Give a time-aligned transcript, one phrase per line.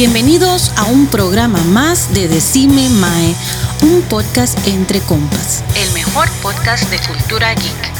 [0.00, 3.34] Bienvenidos a un programa más de Decime Mae,
[3.82, 5.62] un podcast entre compas.
[5.76, 7.92] El mejor podcast de cultura geek.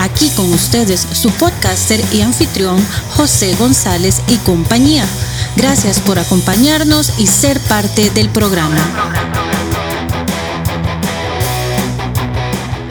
[0.00, 5.04] Aquí con ustedes su podcaster y anfitrión José González y compañía.
[5.54, 9.25] Gracias por acompañarnos y ser parte del programa.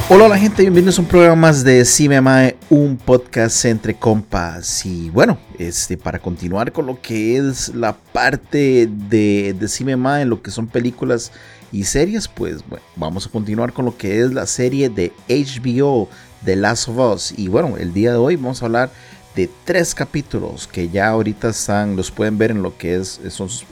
[0.08, 1.84] Hola la gente, bienvenidos a un programa más de
[2.22, 4.86] Mae, un podcast entre compas.
[4.86, 10.30] Y bueno, este, para continuar con lo que es la parte de, de Mae en
[10.30, 11.32] lo que son películas
[11.72, 16.08] y series, pues bueno, vamos a continuar con lo que es la serie de HBO,
[16.46, 17.34] The Last of Us.
[17.36, 18.92] Y bueno, el día de hoy vamos a hablar
[19.36, 23.20] de tres capítulos que ya ahorita están, los pueden ver en lo que es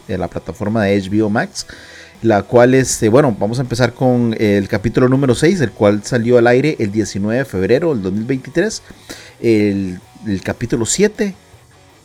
[0.07, 1.67] en la plataforma de HBO Max
[2.23, 6.37] la cual, este, bueno, vamos a empezar con el capítulo número 6, el cual salió
[6.37, 8.81] al aire el 19 de febrero del 2023,
[9.41, 9.99] el,
[10.41, 11.35] capítulo 7,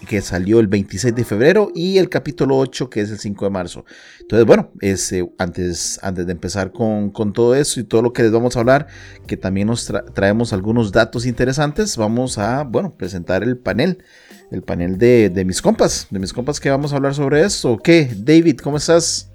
[0.09, 3.51] que salió el 26 de febrero, y el capítulo 8, que es el 5 de
[3.51, 3.85] marzo.
[4.21, 8.33] Entonces, bueno, este, antes, antes de empezar con, todo eso y todo lo que les
[8.33, 8.89] vamos a hablar,
[9.29, 14.03] que también nos traemos algunos datos interesantes, vamos a, bueno, presentar el panel,
[14.51, 17.79] el panel de, de mis compas, de mis compas que vamos a hablar sobre esto.
[17.79, 18.11] ¿Qué?
[18.17, 19.28] David, ¿cómo estás?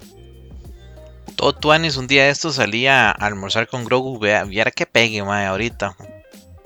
[1.44, 5.22] Todo Tuanis un día de esto salía a almorzar con Grogu, vea, viera que pegue,
[5.22, 5.94] mae, ahorita.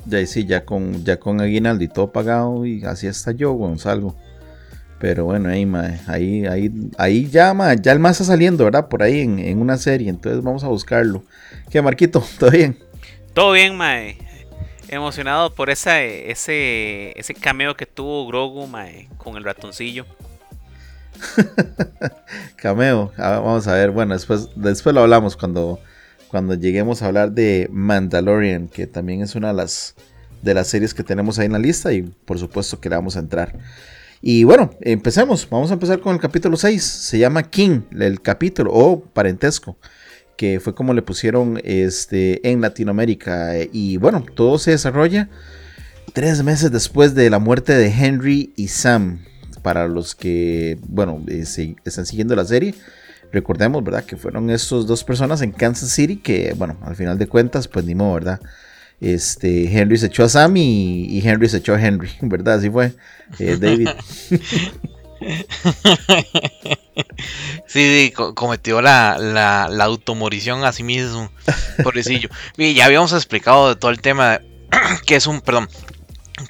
[0.07, 4.15] Ya sí, ya con, ya con aguinaldo y todo pagado, y así hasta yo, Gonzalo.
[5.01, 8.87] Pero bueno, ahí, mae, ahí, ahí, ahí ya, mae, ya el más está saliendo, ¿verdad?
[8.87, 11.25] Por ahí en, una serie, entonces vamos a buscarlo.
[11.71, 12.25] ¿Qué, Marquito?
[12.39, 12.79] ¿Todo bien?
[13.34, 14.17] Todo bien, mae.
[14.87, 20.06] Emocionado por esa, ese, ese cameo que tuvo Grogu, mae, con el ratoncillo.
[22.56, 23.12] Cameo.
[23.17, 23.91] Ah, vamos a ver.
[23.91, 25.81] Bueno, después, después lo hablamos cuando,
[26.29, 29.95] cuando lleguemos a hablar de Mandalorian, que también es una de las,
[30.43, 33.17] de las series que tenemos ahí en la lista y por supuesto que le vamos
[33.17, 33.57] a entrar.
[34.21, 35.49] Y bueno, empecemos.
[35.49, 36.83] Vamos a empezar con el capítulo 6.
[36.83, 39.77] Se llama King, el capítulo, o parentesco,
[40.37, 43.53] que fue como le pusieron este, en Latinoamérica.
[43.73, 45.28] Y bueno, todo se desarrolla
[46.15, 49.21] tres meses después de la muerte de Henry y Sam
[49.63, 51.45] para los que, bueno, eh,
[51.85, 52.75] están siguiendo la serie,
[53.33, 54.05] recordemos, ¿verdad?
[54.05, 57.85] Que fueron estos dos personas en Kansas City que, bueno, al final de cuentas, pues
[57.85, 58.41] ni modo, ¿verdad?
[59.01, 62.55] Este, Henry se echó a Sam y, Henry se echó a Henry, ¿verdad?
[62.55, 62.95] Así fue,
[63.39, 63.89] eh, David.
[67.67, 71.31] Sí, cometió la, la, la, automorición a sí mismo,
[71.83, 72.29] pobrecillo.
[72.57, 74.41] Y ya habíamos explicado de todo el tema,
[75.07, 75.69] que es un, perdón,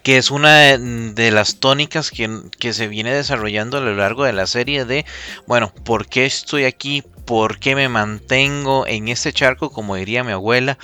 [0.03, 4.47] que es una de, las tónicas que, se viene desarrollando a lo largo de la
[4.47, 5.04] serie de,
[5.47, 7.03] bueno, ¿por qué estoy aquí?
[7.25, 9.71] ¿Por qué me mantengo en este charco?
[9.71, 10.78] Como diría mi abuela.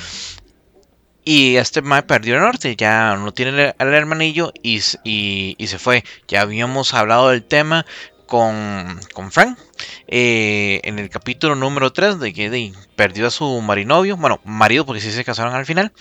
[1.25, 6.04] Y este mae perdió el norte, ya no tiene al hermanillo y, se fue.
[6.28, 7.87] Ya habíamos hablado del tema
[8.26, 9.59] con, con Frank
[10.06, 15.00] eh, en el capítulo número 3 de que perdió a su marinovio, bueno, marido porque
[15.00, 15.93] sí se casaron al final.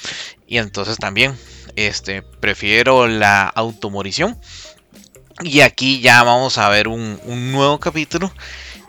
[0.46, 1.38] Y entonces también
[1.76, 4.38] este, prefiero la automorición.
[5.42, 7.20] Y aquí ya vamos a ver un,
[7.52, 8.32] nuevo capítulo.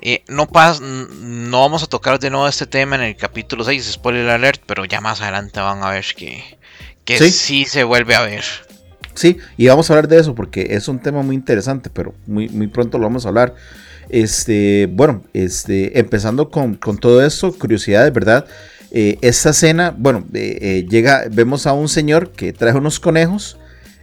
[0.03, 4.29] Eh, no, no vamos a tocar de nuevo este tema en el capítulo 6, spoiler
[4.29, 6.59] alert, pero ya más adelante van a ver que,
[7.05, 7.65] que ¿Sí?
[7.65, 8.45] se vuelve a ver.
[9.15, 12.49] Sí, y vamos a hablar de eso porque es un tema muy interesante, pero muy,
[12.49, 13.55] muy pronto lo vamos a hablar.
[14.11, 18.47] Este, bueno, este, empezando con, con todo esto, curiosidades, ¿verdad?
[18.97, 23.59] Eh, esta escena, bueno, eh, eh, llega, vemos a un señor que trae unos conejos,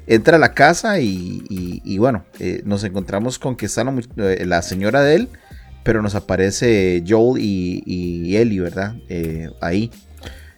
[0.05, 2.25] entra a la casa y, bueno,
[2.65, 5.29] nos encontramos con que está la, señora de él,
[5.83, 8.95] pero nos aparece Joel y, Ellie, ¿verdad?
[9.61, 9.91] ahí.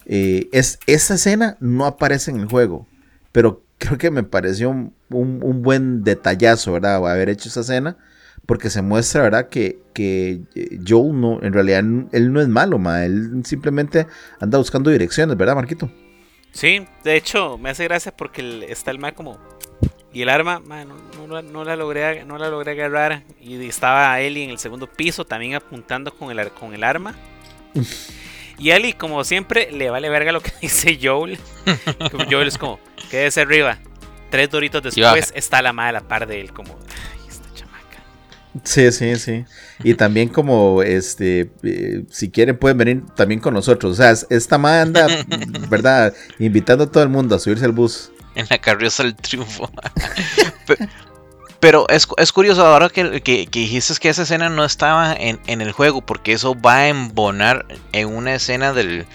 [0.04, 2.88] es, esta escena no aparece en el juego,
[3.30, 6.96] pero creo que me pareció un, un buen detallazo, ¿verdad?
[7.08, 7.96] Haber hecho esa escena
[8.46, 9.48] porque se muestra, ¿verdad?
[9.48, 11.80] Que, que eh, Joel no, en realidad
[12.12, 14.06] él no es malo, ma, él simplemente
[14.40, 15.90] anda buscando direcciones, ¿verdad, Marquito?
[16.52, 19.38] Sí, de hecho, me hace gracia porque está el ma como...
[20.12, 23.24] Y el arma, no, la logré, no la logré agarrar.
[23.40, 27.16] Y estaba Ellie en el segundo piso también apuntando con el, con el arma.
[28.58, 31.38] Y Ellie, como siempre, le vale verga lo que dice Joel.
[32.30, 32.78] Joel es como,
[33.10, 33.78] quédese arriba.
[34.30, 36.78] Tres doritos después está la madre a la par de él, como,
[38.64, 39.44] Sí, sí, sí.
[39.82, 43.92] Y también como, este, eh, si quieren pueden venir también con nosotros.
[43.92, 45.06] O sea, esta manda,
[45.68, 46.14] ¿verdad?
[46.38, 48.10] Invitando a todo el mundo a subirse al bus.
[48.34, 49.70] En la carriosa del triunfo.
[51.60, 55.62] Pero es, es curioso ahora que, que, dijiste que esa escena no estaba en, en,
[55.62, 59.06] el juego, porque eso va a embonar en una escena del,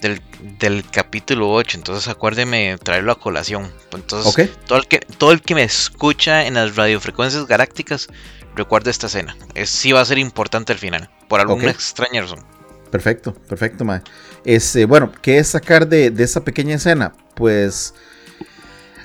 [0.00, 0.20] del,
[0.58, 1.78] del capítulo 8.
[1.78, 3.70] Entonces acuérdeme traerlo a colación.
[3.92, 8.08] Entonces, todo, el que, todo el que me escucha en las radiofrecuencias galácticas,
[8.56, 9.36] recuerde esta escena.
[9.54, 12.44] Es, sí va a ser importante al final, por alguna extraña razón.
[12.90, 14.02] Perfecto, perfecto, Mae.
[14.44, 17.12] Este, bueno, ¿qué es sacar de, de esa pequeña escena?
[17.34, 17.94] Pues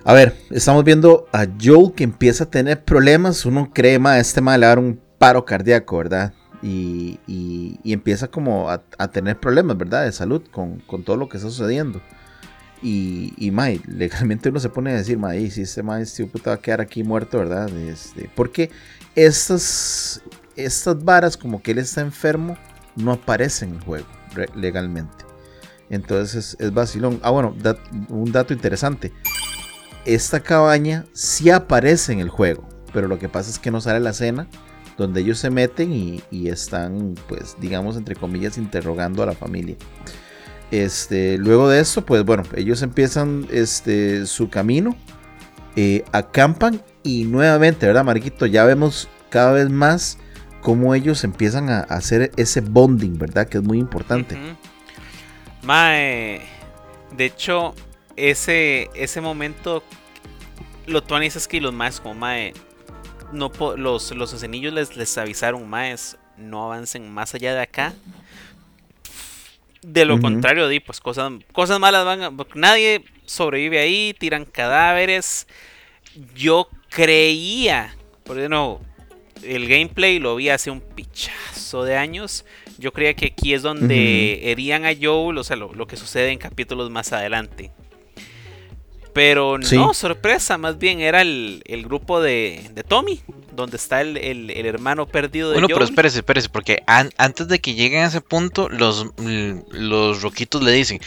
[0.06, 3.46] a ver, estamos viendo a Joel que empieza a tener problemas.
[3.46, 6.34] Uno cree, ma, este mal le va a dar un paro cardíaco, ¿verdad?
[6.64, 7.20] Y,
[7.84, 8.80] empieza como a,
[9.12, 10.06] tener problemas, ¿verdad?
[10.06, 12.02] De salud con, todo lo que está sucediendo.
[12.82, 13.52] Y, y
[13.88, 17.04] legalmente uno se pone a decir, ma, si este ma este va a quedar aquí
[17.04, 17.70] muerto, ¿verdad?
[17.70, 18.72] Este, porque
[19.16, 20.22] estas,
[20.56, 22.58] estas varas, como que él está enfermo,
[22.96, 24.08] no aparecen en el juego
[24.56, 25.26] legalmente.
[25.90, 27.20] Entonces es, vacilón.
[27.24, 27.56] Ah, bueno,
[28.10, 29.14] un dato interesante
[30.06, 34.00] esta cabaña sí aparece en el juego, pero lo que pasa es que no sale
[34.00, 34.48] la escena
[34.98, 39.76] donde ellos se meten y, están, pues, digamos, entre comillas, interrogando a la familia.
[40.72, 44.96] Este, luego de eso, pues bueno, ellos empiezan este, su camino,
[45.76, 48.46] eh, acampan y nuevamente, ¿verdad, Marquito?
[48.46, 50.18] Ya vemos cada vez más
[50.62, 53.48] cómo ellos empiezan a, hacer ese bonding, ¿verdad?
[53.48, 54.38] Que es muy importante.
[55.62, 56.42] Mae,
[57.16, 57.76] de hecho,
[58.16, 59.84] ese, ese momento,
[60.88, 62.54] lo Tuanis es que los maes como mae,
[63.34, 67.94] no los, los escenillos les, les avisaron, maes, no avancen más allá de acá.
[69.82, 75.46] De lo contrario, di, pues cosas, cosas malas van a, Nadie sobrevive ahí, tiran cadáveres.
[76.36, 77.94] Yo creía,
[78.24, 78.80] porque no,
[79.44, 82.46] el gameplay lo vi hace un pichazo de años.
[82.78, 86.40] Yo creía que aquí es donde herían a Joel, o sea, lo, que sucede en
[86.40, 87.72] capítulos más adelante.
[89.14, 93.22] Pero no, sorpresa, más bien era el, grupo de, Tommy,
[93.56, 98.04] donde está el, hermano perdido de Bueno, pero espérese, espérese, porque antes de que lleguen
[98.04, 99.12] a ese punto, los,
[99.70, 101.00] los roquitos le dicen,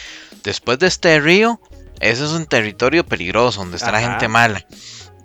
[0.43, 1.59] después de este río,
[1.99, 4.65] ese es un territorio peligroso, donde está la gente mala.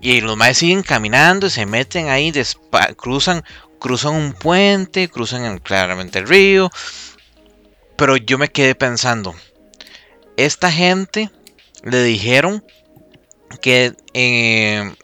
[0.01, 2.33] Y los maes siguen caminando y se meten ahí,
[2.97, 3.45] cruzan,
[3.79, 6.71] cruzan un puente, cruzan claramente el río.
[7.97, 9.37] Pero yo me quedé pensando,
[10.37, 11.31] esta gente
[11.85, 12.65] le dijeron
[13.61, 14.95] que, eh,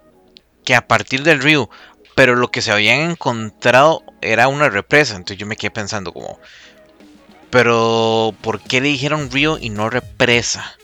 [0.65, 1.71] que a partir del río,
[2.15, 5.17] pero lo que se habían encontrado era una represa.
[5.17, 6.39] Entonces yo me quedé pensando como,
[7.51, 10.77] pero ¿por qué le dijeron río y no represa?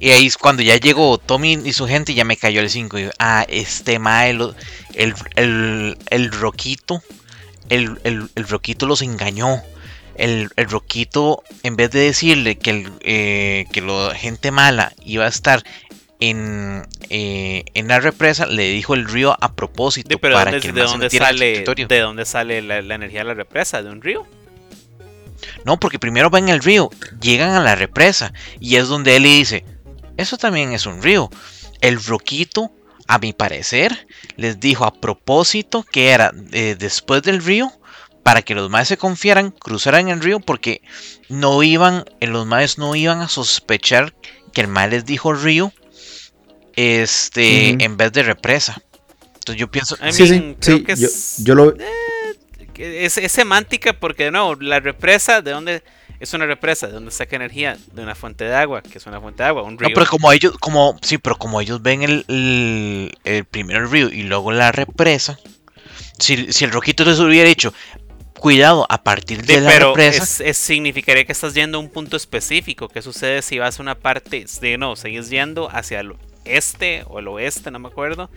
[0.00, 2.98] Y ahí es cuando ya llegó Tommy y su gente, ya me cayó el 5.
[2.98, 4.54] Y ah, este mae, el,
[5.36, 7.02] el, el, roquito,
[7.68, 9.62] el, el, el roquito los engañó
[10.16, 15.62] el, Roquito, en vez de decirle que, eh, que la gente mala iba a estar
[16.20, 20.16] en, eh, en la represa, le dijo el río a propósito.
[20.18, 23.82] para que ¿de, dónde sale, ¿De dónde sale la, energía de la represa?
[23.82, 24.26] ¿De un río?
[25.64, 29.30] No, porque primero van el río, llegan a la represa y es donde él le
[29.30, 29.64] dice,
[30.16, 31.28] eso también es un río.
[31.80, 32.70] El Roquito,
[33.08, 34.06] a mi parecer,
[34.36, 37.72] les dijo a propósito que era eh, después del río
[38.22, 40.82] para que los maes se confiaran, cruzaran el río porque
[41.28, 44.14] no iban, eh, los maes no iban a sospechar
[44.52, 45.72] que el mae les dijo río
[46.76, 48.80] este en vez de represa.
[49.34, 50.94] Entonces yo pienso, sí, sí, creo que
[51.38, 55.82] yo, lo eh, es, semántica porque no, la represa de dónde
[56.20, 59.20] es una represa, de dónde saca energía de una fuente de agua, que es una
[59.20, 59.88] fuente de agua, un río.
[59.88, 63.90] No, pero como ellos como sí, pero como ellos ven el, el, el primero el
[63.90, 65.40] río y luego la represa,
[66.18, 67.74] si, si el rojito les hubiera dicho,
[68.42, 72.88] cuidado, a partir de, la pero Es, significaría que estás yendo a un punto específico.
[72.88, 77.20] ¿Qué sucede si vas a una parte de no, sigues yendo hacia el este o
[77.20, 78.30] el oeste, no me acuerdo?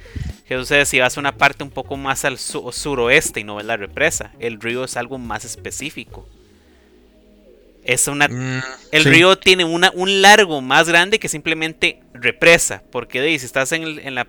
[0.47, 3.65] ¿Qué sucede si vas a una parte un poco más al suroeste y no ves
[3.65, 4.31] la represa?
[4.39, 6.29] El río es algo más específico.
[7.83, 12.83] Es una, mm, el río tiene una, un largo más grande que simplemente represa.
[12.91, 14.27] Porque de si estás en, en, la,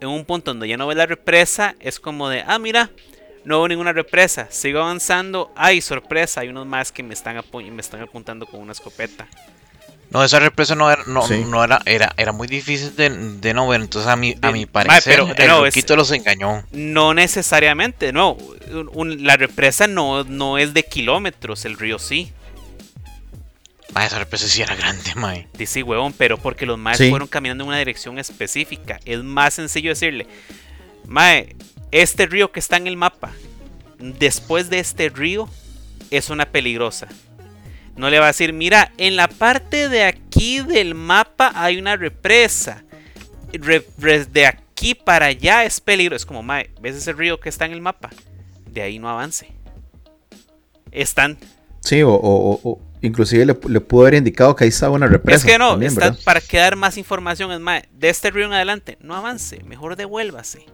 [0.00, 2.90] en un punto donde ya no ves la represa, es como de, ah, mira,
[3.44, 4.46] no hubo ninguna represa.
[4.50, 5.52] Sigo avanzando.
[5.56, 6.40] Ay, sorpresa.
[6.40, 9.26] Hay unos más que me están, me están apuntando con una escopeta.
[10.10, 13.80] No, esa represa no era, no, no era, era, era muy difícil de, no ver.
[13.80, 16.64] Entonces, a mi, a mi parecer, pero, el los engañó.
[16.70, 18.36] No necesariamente, no.
[18.94, 22.30] la represa no, no es de kilómetros, el río sí.
[23.94, 25.48] Ma, esa represa sí era grande, mae.
[25.64, 29.00] Sí, huevón, pero porque los maes fueron caminando en una dirección específica.
[29.06, 30.26] Es más sencillo decirle,
[31.06, 31.56] mae,
[31.92, 33.32] este río que está en el mapa,
[33.98, 35.48] después de este río,
[36.10, 37.08] es una peligrosa.
[37.96, 41.96] No le va a decir, mira, en la parte de aquí del mapa hay una
[41.96, 42.84] represa.
[43.52, 46.16] de aquí para allá es peligro.
[46.16, 48.10] Es como, mae, ¿ves ese río que está en el mapa?
[48.66, 49.52] De ahí no avance.
[50.90, 51.38] Están.
[51.80, 55.38] Sí, o, inclusive le, pudo haber indicado que ahí estaba una represa.
[55.38, 57.52] Es que no, está para quedar más información.
[57.52, 60.64] Es mae, de este río en adelante, no avance, mejor devuélvase.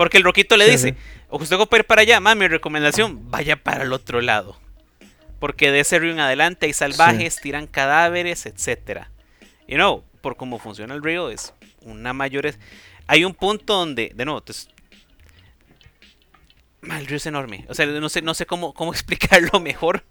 [0.00, 0.94] Porque el roquito le dice,
[1.28, 4.58] o usted va ir para allá, mae, mi recomendación, vaya para el otro lado.
[5.38, 9.10] Porque de ese río en adelante hay salvajes, tiran cadáveres, etcétera.
[9.68, 11.52] Y no, por cómo funciona el río, es
[11.82, 12.50] una mayor.
[13.08, 14.70] Hay un punto donde, de nuevo, entonces,
[16.82, 17.66] el río es enorme.
[17.68, 20.02] O sea, no sé, no sé cómo, cómo explicarlo mejor.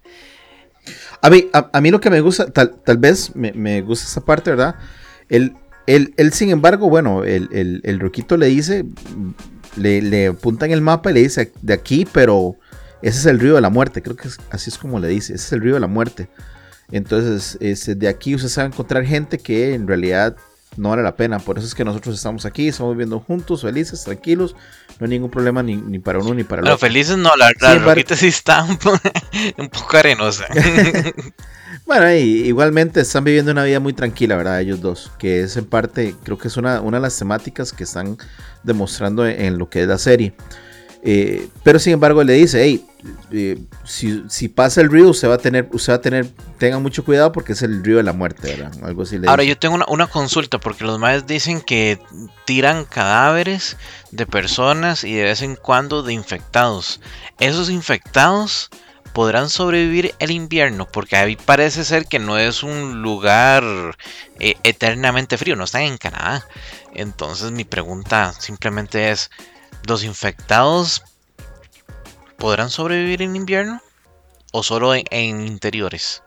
[1.20, 4.50] A mí, a, mí lo que me gusta, tal, tal vez me, gusta esa parte,
[4.50, 4.76] ¿verdad?
[5.28, 5.56] Él,
[5.88, 8.84] él, él, sin embargo, bueno, el, el, el roquito le dice,
[9.76, 12.56] le, le, apunta en el mapa y le dice de aquí, pero
[13.02, 15.46] ese es el río de la muerte, creo que así es como le dice, ese
[15.46, 16.28] es el río de la muerte.
[16.92, 20.36] Entonces, este, de aquí usted se va a encontrar gente que en realidad
[20.76, 21.38] no vale la pena.
[21.38, 24.56] Por eso es que nosotros estamos aquí, estamos viviendo juntos, felices, tranquilos.
[24.98, 26.78] No hay ningún problema ni, para uno ni para el otro.
[26.78, 28.76] felices no, la, verdad, sí, está un,
[29.68, 30.46] poco arenosa.
[31.90, 34.60] bueno, igualmente están viviendo una vida muy tranquila, ¿verdad?
[34.60, 35.10] Ellos dos.
[35.18, 38.16] Que es en parte, creo que es una, una de las temáticas que están
[38.62, 40.32] demostrando en lo que es la serie.
[41.02, 42.86] Eh, pero sin embargo le dice, hey,
[43.32, 46.28] eh, si, pasa el río, usted va a tener, usted va a tener,
[46.58, 48.72] tenga mucho cuidado porque es el río de la muerte, ¿verdad?
[48.84, 51.98] Algo así Ahora yo tengo una, consulta porque los maes dicen que
[52.44, 53.76] tiran cadáveres
[54.12, 57.00] de personas y de vez en cuando de infectados.
[57.40, 58.70] Esos infectados
[59.12, 63.64] podrán sobrevivir el invierno porque ahí parece ser que no es un lugar
[64.38, 66.46] eh, eternamente frío, no están en Canadá.
[66.94, 69.30] Entonces mi pregunta simplemente es,
[69.86, 71.02] ¿Los infectados
[72.36, 73.80] podrán sobrevivir en invierno?
[74.52, 76.22] ¿O solo en, interiores?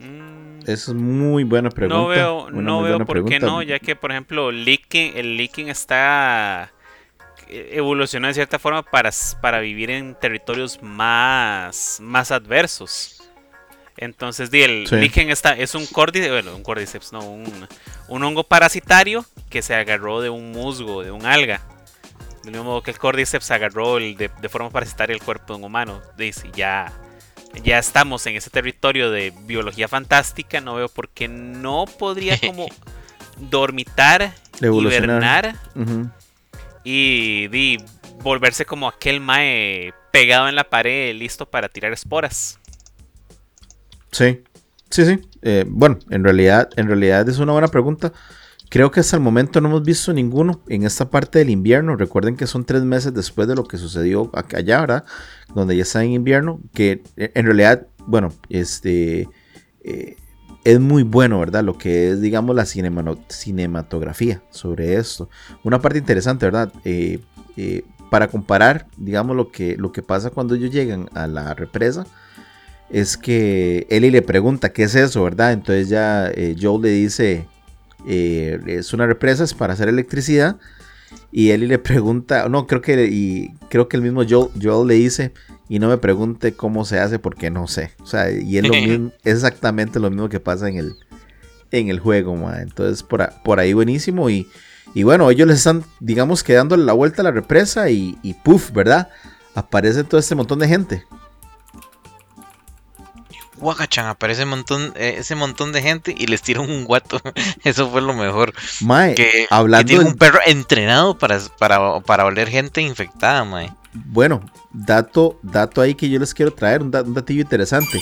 [0.00, 0.60] Mm.
[0.66, 1.96] Es muy buena pregunta.
[1.96, 6.72] No veo, no veo por qué no, ya que por ejemplo el leaking está
[7.48, 13.22] evolucionando de cierta forma para, para vivir en territorios más, más adversos.
[13.96, 17.66] Entonces, el lichen está, es un cordyceps, bueno, un cordyceps, no, un,
[18.08, 21.60] un hongo parasitario que se agarró de un musgo, de un alga.
[22.44, 25.64] Del mismo modo que el Cordyceps agarró el de, forma parasitaria el cuerpo de un
[25.64, 26.00] humano.
[26.16, 26.92] Dice, ya,
[27.62, 30.60] ya estamos en ese territorio de biología fantástica.
[30.60, 32.66] No veo por qué no podría como
[33.36, 35.56] dormitar, hibernar
[36.90, 37.78] y,
[38.22, 42.58] volverse como aquel mae pegado en la pared, listo para tirar esporas.
[44.10, 44.42] Sí,
[44.90, 45.20] sí, sí.
[45.42, 48.12] Eh, bueno, en realidad, en realidad es una buena pregunta.
[48.70, 51.96] Creo que hasta el momento no hemos visto ninguno en esta parte del invierno.
[51.96, 55.04] Recuerden que son tres meses después de lo que sucedió allá, ¿verdad?
[55.54, 56.60] Donde ya está en invierno.
[56.74, 59.28] Que eh, en realidad, bueno, este
[59.84, 60.16] eh,
[60.64, 61.64] es muy bueno, ¿verdad?
[61.64, 65.28] Lo que es, digamos, la cinematografía sobre esto.
[65.62, 66.72] Una parte interesante, ¿verdad?
[66.84, 67.20] Eh,
[68.10, 72.06] para comparar, digamos, lo que, lo que pasa cuando ellos llegan a la represa
[72.90, 75.52] es que Ellie le pregunta qué es eso, ¿verdad?
[75.52, 77.46] Entonces ya Joe le dice
[78.06, 80.56] eh, es una represa, es para hacer electricidad.
[81.32, 85.32] Y él le pregunta, no, creo que, y creo que el mismo Joel, le dice,
[85.68, 87.92] y no me pregunte cómo se hace porque no sé.
[88.00, 90.96] O sea, y es, lo mismo, exactamente lo mismo que pasa en el,
[91.70, 94.30] en el juego, Entonces, por, por, ahí buenísimo.
[94.30, 94.48] Y,
[94.94, 98.34] y, bueno, ellos les están, digamos, que dándole la vuelta a la represa y, y
[98.34, 99.10] puff, ¿verdad?
[99.54, 101.04] Aparece todo este montón de gente.
[103.60, 107.20] Wakachan aparece montón, eh, ese montón de gente y les tira un guato.
[107.64, 108.52] Eso fue lo mejor.
[108.80, 113.72] Mae, que, hablando tiene un perro entrenado para, para, para oler gente infectada, mae.
[114.06, 114.40] Bueno,
[114.72, 118.00] dato, dato ahí que yo les quiero traer, un, datillo interesante.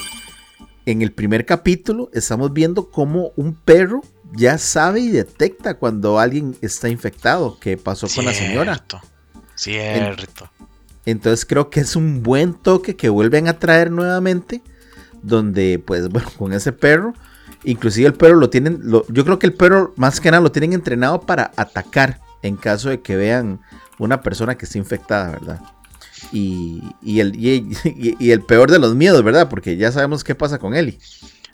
[0.84, 6.56] En el primer capítulo estamos viendo cómo un perro ya sabe y detecta cuando alguien
[6.60, 7.58] está infectado.
[7.58, 8.84] ¿Qué pasó con la señora?
[9.54, 10.50] Cierto.
[11.06, 14.62] entonces creo que es un buen toque que vuelven a traer nuevamente
[15.22, 17.14] donde pues bueno, con ese perro,
[17.64, 20.72] inclusive el perro lo tienen, yo creo que el perro más que nada lo tienen
[20.72, 23.60] entrenado para atacar en caso de que vean
[23.98, 25.60] una persona que está infectada, ¿verdad?
[26.33, 26.83] Y,
[27.21, 29.49] el, y, el peor de los miedos, ¿verdad?
[29.49, 30.99] Porque ya sabemos qué pasa con Eli.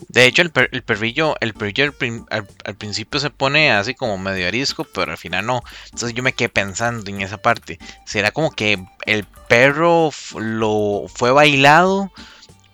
[0.09, 1.93] De hecho, el, perrillo, el perrillo
[2.31, 5.63] al, principio se pone así como medio arisco, pero al final no.
[5.87, 7.79] Entonces yo me quedé pensando en esa parte.
[8.05, 12.11] ¿Será como que el perro lo fue bailado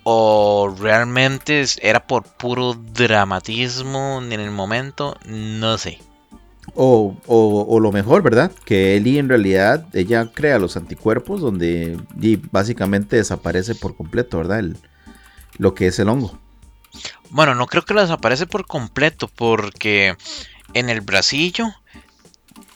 [0.04, 6.00] o realmente era por puro dramatismo en el momento, no sé.
[6.80, 8.52] O, lo mejor, ¿verdad?
[8.64, 11.98] Que Ellie en realidad, ella crea los anticuerpos donde
[12.52, 14.64] básicamente desaparece por completo, ¿verdad?
[15.56, 16.38] lo que es el hongo.
[17.30, 20.16] Bueno, no creo que lo desaparece por completo porque
[20.72, 21.66] en el bracillo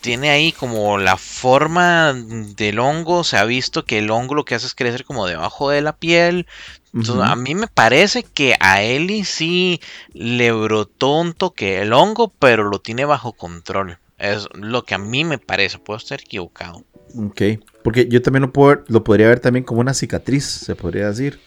[0.01, 3.23] tiene ahí como la forma del hongo.
[3.23, 5.95] Se ha visto que el hongo lo que hace es crecer como debajo de la
[5.95, 6.49] piel.
[6.95, 9.81] Entonces, a mí me parece que a Eli sí
[10.13, 13.99] le brotó un toque el hongo, pero lo tiene bajo control.
[14.19, 15.79] Es lo que a mí me parece.
[15.79, 16.85] Puedo estar equivocado.
[17.17, 17.43] Ok,
[17.83, 21.41] porque yo también lo, puedo, lo podría ver también como una cicatriz, se podría decir.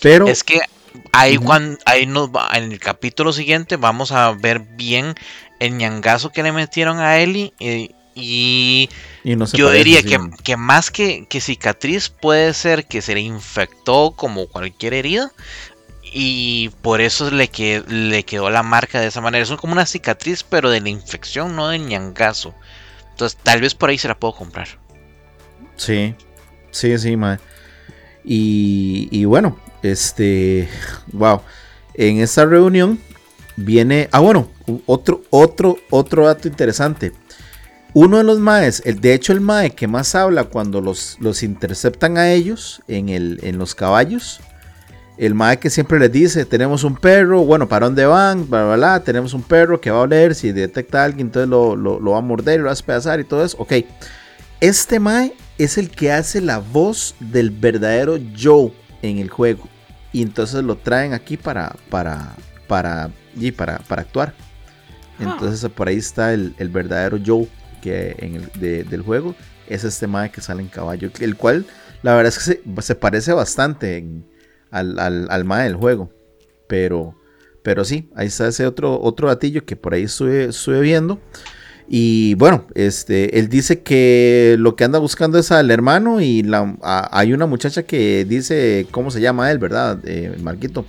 [0.00, 0.26] Pero...
[0.26, 0.60] Es que
[1.12, 5.14] ahí, cuando, ahí nos va, en el capítulo siguiente vamos a ver bien
[5.60, 7.52] el ñangazo que le metieron a Eli.
[7.60, 8.88] Eh, y,
[9.52, 14.46] yo diría que, que, más que, que, cicatriz puede ser que se le infectó como
[14.46, 15.32] cualquier herida.
[16.02, 19.44] Y por eso le, que, le quedó la marca de esa manera.
[19.44, 22.54] Es como una cicatriz, pero de la infección, no del ñangazo.
[23.10, 24.68] Entonces, tal vez por ahí se la puedo comprar.
[25.76, 26.14] Sí,
[26.70, 27.40] sí, sí, madre.
[28.24, 30.68] Y, y bueno, este,
[31.12, 31.42] wow.
[31.94, 33.00] En esta reunión
[33.56, 34.50] viene, ah, bueno,
[34.86, 37.12] otro, otro, otro dato interesante.
[37.94, 41.42] Uno de los maes, el, de hecho el mae que más habla cuando los, los
[41.42, 44.40] interceptan a ellos en, el, en los caballos,
[45.16, 48.48] el mae que siempre les dice, tenemos un perro, bueno, ¿para dónde van?
[48.48, 51.48] Bla, bla, bla, tenemos un perro que va a oler, si detecta a alguien, entonces
[51.48, 53.56] lo, lo, va a morder, lo va a despedazar y todo eso.
[53.58, 53.72] Ok,
[54.60, 59.68] este mae es el que hace la voz del verdadero Joe en el juego.
[60.12, 62.34] Y entonces lo traen aquí para, para,
[62.68, 64.34] para, y para, para actuar.
[65.18, 65.30] Ah.
[65.32, 67.48] Entonces por ahí está el, el verdadero Joe
[67.80, 69.34] que en el, del juego.
[69.68, 71.10] Es este mae que sale en caballo.
[71.20, 71.66] El cual
[72.02, 74.04] la verdad es que se, parece bastante
[74.70, 76.10] al, al, al mae del juego.
[76.66, 77.14] Pero,
[77.62, 81.20] pero sí, ahí está ese otro, otro gatillo que por ahí estuve, estuve viendo.
[81.90, 86.76] Y bueno, este, él dice que lo que anda buscando es al hermano y la,
[86.82, 90.84] hay una muchacha que dice cómo se llama él, ¿verdad, eh, Marquito?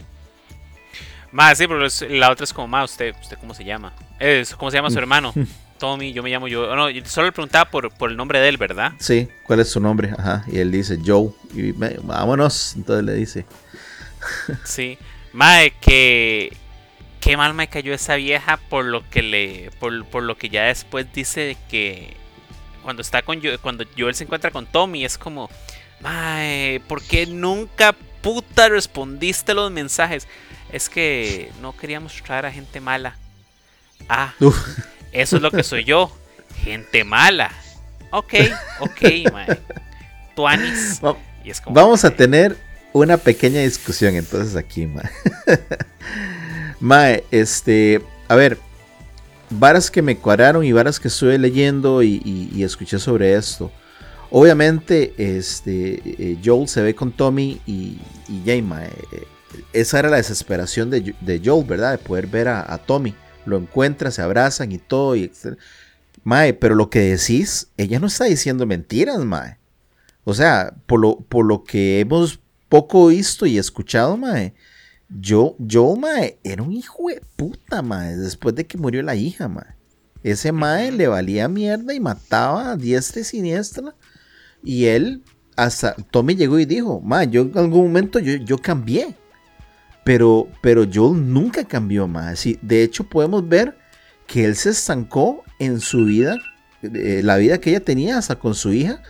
[1.31, 3.93] Más, sí, pero la otra es como más, usted, usted cómo se llama.
[4.19, 5.33] Es, ¿Cómo se llama su hermano?
[5.79, 6.75] Tommy, yo me llamo yo.
[6.75, 8.93] No, solo le preguntaba por, por el nombre de él, ¿verdad?
[8.99, 10.11] Sí, ¿cuál es su nombre?
[10.17, 11.31] Ajá, y él dice Joe.
[11.53, 13.45] Y vámonos, entonces le dice.
[14.65, 14.97] sí,
[15.33, 16.55] Mae, que
[17.19, 21.11] qué mal me cayó esa vieja por lo que le por, lo que ya después
[21.13, 22.15] dice que
[22.81, 25.49] cuando está con yo cuando Joel se encuentra con Tommy es como
[26.01, 30.27] Mae, ¿por qué nunca puta respondiste los mensajes?
[30.71, 33.17] Es que no queríamos traer a gente mala.
[34.07, 34.33] Ah,
[35.11, 36.11] eso es lo que soy yo,
[36.63, 37.51] gente mala.
[38.11, 38.33] Ok,
[38.79, 39.59] ok, mae.
[40.35, 41.01] Tuanis.
[41.67, 42.57] Vamos a tener
[42.93, 45.09] una pequeña discusión entonces aquí, mae.
[46.79, 48.57] Mae, este, a ver,
[49.49, 53.71] varas que me cuadraron y varas que estuve leyendo y, escuché sobre esto.
[54.31, 58.89] Obviamente, este, eh, Joel se ve con Tommy y, y eh,
[59.73, 61.91] esa era la desesperación de, Joel, ¿verdad?
[61.91, 63.13] De poder ver a, Tommy.
[63.45, 65.15] Lo encuentra, se abrazan y todo.
[65.15, 65.31] Y,
[66.23, 69.57] mae, pero lo que decís, ella no está diciendo mentiras, Mae.
[70.23, 74.53] O sea, por lo, por lo que hemos poco visto y escuchado, Mae
[75.09, 79.47] yo, yo, mae, era un hijo de puta, mae, después de que murió la hija,
[79.47, 79.75] mae.
[80.21, 83.95] Ese mae le valía mierda y mataba a diestra y siniestra.
[84.63, 85.23] Y él,
[85.55, 89.15] hasta Tommy llegó y dijo, mae, yo en algún momento yo, yo cambié.
[90.09, 92.35] Pero, pero yo nunca cambió, mae.
[92.35, 93.77] Sí, de hecho, podemos ver
[94.25, 96.35] que él se estancó en su vida,
[96.81, 99.03] eh, la vida que ella tenía hasta con su hija.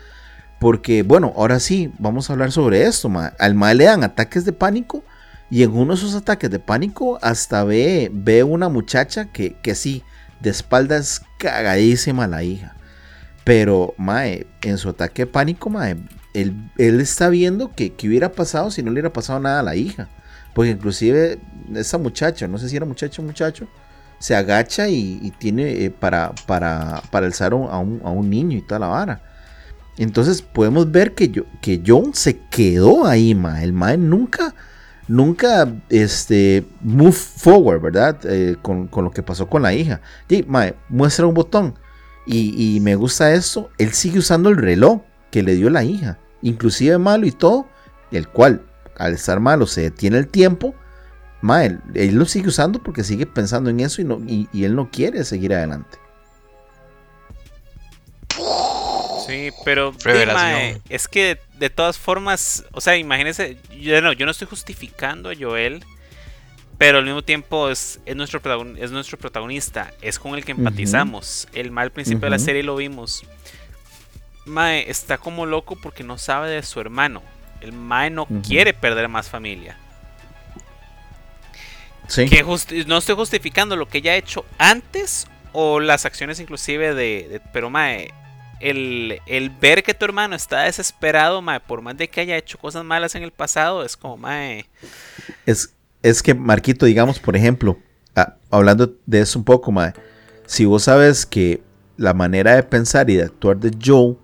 [0.60, 3.32] Porque, bueno, ahora sí, vamos a hablar sobre esto, mae.
[3.40, 5.06] Al mae le dan ataques de pánico
[5.50, 9.76] y en uno de esos ataques de pánico hasta ve, ve una muchacha que, que
[9.76, 10.04] sí,
[10.42, 12.76] de espaldas cagadísima la hija.
[13.46, 15.96] Pero, Mae, en su ataque de pánico, Mae,
[16.34, 20.10] él, está viendo que, hubiera pasado si no le hubiera pasado nada a la hija.
[20.54, 21.40] Porque inclusive
[21.76, 23.68] esa muchacha, no sé si era muchacho o muchacho,
[24.20, 28.62] se agacha y, tiene eh, para, para, para alzar a un, a un, niño y
[28.62, 29.22] toda la vara.
[29.98, 33.64] Entonces podemos ver que, yo, que John se quedó ahí, Mae.
[33.64, 34.56] El Mae nunca
[35.10, 38.20] nunca este, move forward, ¿verdad?
[38.24, 40.00] Eh, con, lo que pasó con la hija.
[40.30, 40.46] Y,
[40.88, 41.76] muestra un botón.
[42.26, 43.72] Y, me gusta eso.
[43.78, 46.20] Él sigue usando el reloj que le dio la hija.
[46.42, 47.68] Inclusive malo y todo.
[48.12, 48.62] El cual,
[49.00, 50.76] al estar malo, se detiene el tiempo.
[51.42, 51.82] él,
[52.14, 55.56] lo sigue usando porque sigue pensando en eso y, no, y él no quiere seguir
[55.56, 55.98] adelante.
[59.30, 59.94] Sí, pero
[60.90, 65.34] es que de todas formas, o sea, imagínense, yo no, yo no estoy justificando a
[65.40, 65.86] Joel,
[66.80, 68.42] pero al mismo tiempo es, es, nuestro,
[68.78, 71.48] es nuestro protagonista, es con el que empatizamos.
[71.54, 73.24] El mal principio de la serie lo vimos.
[74.46, 77.22] Mae está como loco porque no sabe de su hermano.
[77.62, 79.78] El Mae no quiere perder más familia.
[82.08, 82.28] Sí.
[82.28, 87.42] Que no estoy justificando lo que ella ha hecho antes o las acciones inclusive de,
[87.54, 88.14] pero mae,
[88.60, 92.58] el, el, ver que tu hermano está desesperado, mae, por más de que haya hecho
[92.58, 94.66] cosas malas en el pasado, es como, mae.
[95.46, 97.80] Es, es que, Marquito, digamos, por ejemplo,
[98.50, 99.94] hablando de eso un poco, mae,
[100.46, 101.62] si vos sabes que
[101.98, 104.16] la manera de pensar y de actuar de Joe,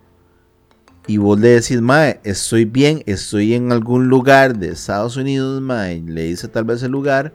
[1.08, 6.02] y vos le decís, mae, estoy bien, estoy en algún lugar de Estados Unidos, mae,
[6.06, 7.34] le dice tal vez el lugar,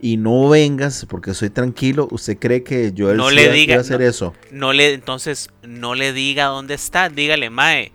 [0.00, 4.00] y no vengas porque soy tranquilo, ¿usted cree que yo no le diga, a hacer
[4.02, 4.34] eso?
[4.50, 7.92] No le, entonces, no le diga dónde está, dígale, mae,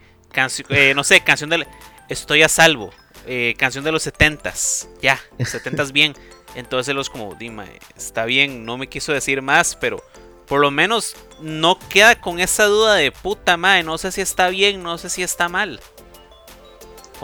[0.69, 1.65] eh, no sé, canción de...
[2.07, 2.91] Estoy a salvo,
[3.25, 6.13] eh, canción de los setentas, ya, setentas bien.
[6.55, 7.65] Entonces los como, dime,
[7.97, 10.01] está bien, no me quiso decir más, pero
[10.47, 14.49] por lo menos no queda con esa duda de puta madre, no sé si está
[14.49, 15.79] bien, no sé si está mal.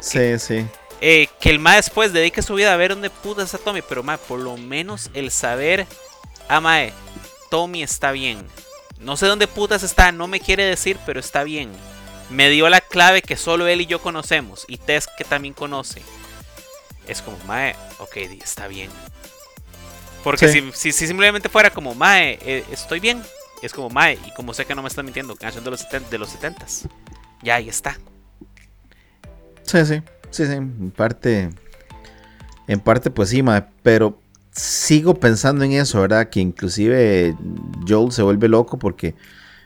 [0.01, 0.65] Sí, sí.
[1.01, 4.03] Eh, que el mae después dedique su vida a ver dónde puta está Tommy, pero
[4.03, 5.87] mae, por lo menos el saber,
[6.47, 6.93] ah mae,
[7.49, 8.45] Tommy está bien.
[8.99, 11.71] No sé dónde putas está, no me quiere decir, pero está bien.
[12.29, 16.01] Me dio la clave que solo él y yo conocemos, y Tess que también conoce.
[17.07, 18.91] Es como, mae, ok, está bien.
[20.23, 23.23] Porque si, si, simplemente fuera como, mae, eh, estoy bien,
[23.65, 26.17] es como, mae, y como sé que no me está mintiendo, canción de los, de
[26.17, 26.89] los 70s.
[27.43, 27.97] Ya ahí está.
[29.63, 30.01] Sí, sí.
[30.31, 31.49] Sí, sí, en parte.
[32.67, 34.19] En parte, pues sí, ma, pero
[34.51, 36.29] sigo pensando en eso, ¿verdad?
[36.29, 37.35] Que inclusive
[37.87, 39.13] Joel se vuelve loco porque.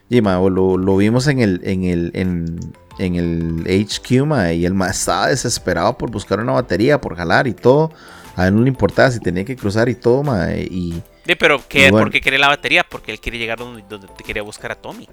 [0.10, 2.60] Y, ma, lo, lo, vimos en el, en el, en,
[3.00, 7.48] en el HQ, ma, y el ma estaba desesperado por buscar una batería, por jalar
[7.48, 7.92] y todo.
[8.36, 11.02] A él no le importaba si tenía que cruzar y todo, ma, y.
[11.26, 12.86] Sí, pero ¿qué, ¿por qué quiere la batería?
[12.88, 15.08] Porque él quiere llegar donde, donde te quería buscar a Tommy.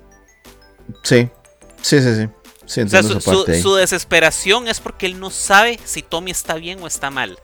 [1.02, 1.28] Sí,
[1.80, 2.28] sí, sí, sí
[2.66, 7.38] su, desesperación es porque él no sabe si Tommy está bien o está mal.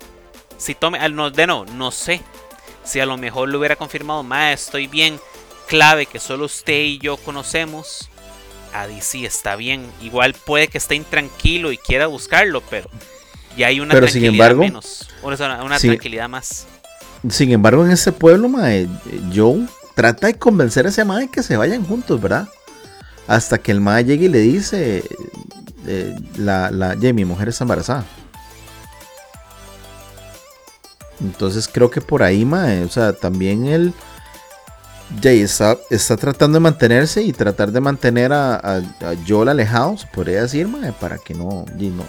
[0.57, 2.21] Si Tommy, no, de no, no sé.
[2.85, 5.21] Si a lo mejor le hubiera confirmado, ma, estoy bien,
[5.67, 8.09] clave que solo usted y yo conocemos.
[8.73, 9.87] Adi sí está bien.
[10.03, 12.89] Igual puede que esté intranquilo y quiera buscarlo, pero
[13.57, 15.09] ya hay una tranquilidad menos.
[15.23, 16.67] Una, tranquilidad más.
[17.31, 18.89] Sin embargo, en ese pueblo, ma, eh,
[19.35, 22.49] Joe trata de convencer a ese mae que se vayan juntos, ¿verdad?
[23.27, 25.05] Hasta que el mae llegue y le dice,
[25.87, 28.05] eh, la, la, mi mujer está embarazada.
[31.21, 33.93] Entonces creo que por ahí, mae, o sea, también él
[35.23, 38.83] Jay está, está, tratando de mantenerse y tratar de mantener a,
[39.27, 41.65] Joel alejado, podría decir, mae, para que no,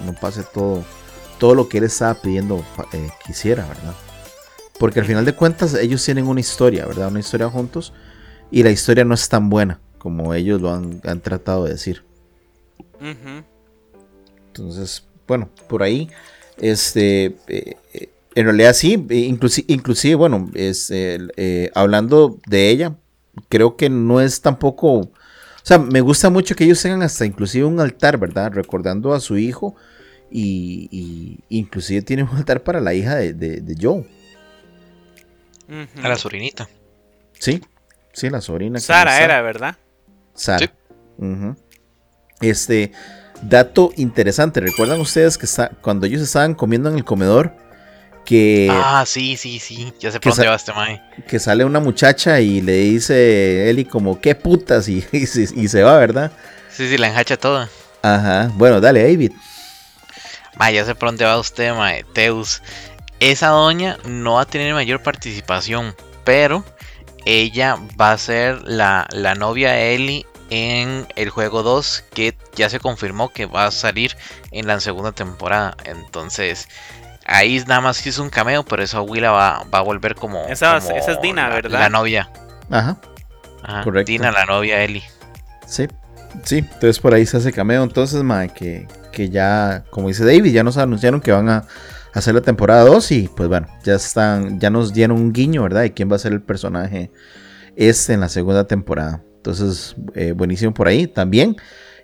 [0.06, 0.84] no, pase todo,
[1.40, 3.96] todo lo que él estaba pidiendo eh, que hiciera, ¿verdad?
[4.80, 7.10] Porque al final de cuentas ellos tienen una historia, ¿verdad?
[7.10, 7.94] Una historia juntos
[8.50, 12.04] y la historia no es tan buena como ellos lo han, tratado de decir.
[14.48, 16.10] Entonces, bueno, por ahí,
[16.58, 22.96] este, eh, eh, en realidad sí, inclusive, inclusive bueno, es, eh, hablando de ella,
[23.50, 25.12] creo que no es tampoco, o
[25.62, 28.52] sea, me gusta mucho que ellos tengan hasta inclusive un altar, ¿verdad?
[28.54, 29.76] Recordando a su hijo
[30.32, 34.19] y, inclusive tiene un altar para la hija de, Joe.
[36.04, 36.68] A la sobrinita.
[37.38, 37.62] Sí,
[38.14, 38.80] sí, la sobrina.
[38.80, 39.78] Sara era, ¿verdad?
[42.42, 42.92] Este
[43.42, 44.60] dato interesante.
[44.60, 47.54] ¿Recuerdan ustedes que está, cuando ellos estaban comiendo en el comedor?
[48.26, 48.68] Que.
[48.72, 49.94] Ah, sí, sí, sí.
[50.00, 51.02] Ya sé por dónde va este mae.
[51.28, 54.88] Que sale una muchacha y le dice Eli como, ¿qué putas?
[54.88, 56.32] Y, y, se va, ¿verdad?
[56.72, 57.70] Sí, sí, la enjacha toda.
[58.02, 58.52] Ajá.
[58.56, 59.34] Bueno, dale, David.
[60.58, 62.04] Mae, ya sé por dónde va usted, mae.
[62.14, 62.62] Teus.
[63.20, 66.64] Esa doña no va a tener mayor participación, pero
[67.26, 72.70] ella va a ser la, la novia de Ellie en el juego 2 que ya
[72.70, 74.16] se confirmó que va a salir
[74.52, 75.76] en la segunda temporada.
[75.86, 76.68] Entonces,
[77.26, 80.78] ahí nada más hizo un cameo, pero esa Willa va, va a volver como, esa,
[80.78, 81.80] es Dina, ¿verdad?
[81.80, 82.30] La novia.
[82.70, 82.98] Ajá.
[83.84, 84.12] Correcto.
[84.12, 85.04] Dina, la novia Ellie.
[85.68, 85.88] Sí,
[86.44, 86.58] sí.
[86.60, 87.84] Entonces por ahí se hace cameo.
[87.84, 91.66] Entonces, ma, que, que ya, como dice David, ya nos anunciaron que van a
[92.14, 95.82] hacer la temporada 2 y pues bueno, ya están, ya nos dieron un guiño, ¿verdad?
[95.82, 97.12] De quién va a ser el personaje
[97.76, 99.24] este en la segunda temporada.
[99.38, 101.08] Entonces, eh, buenísimo por ahí.
[101.08, 101.56] También,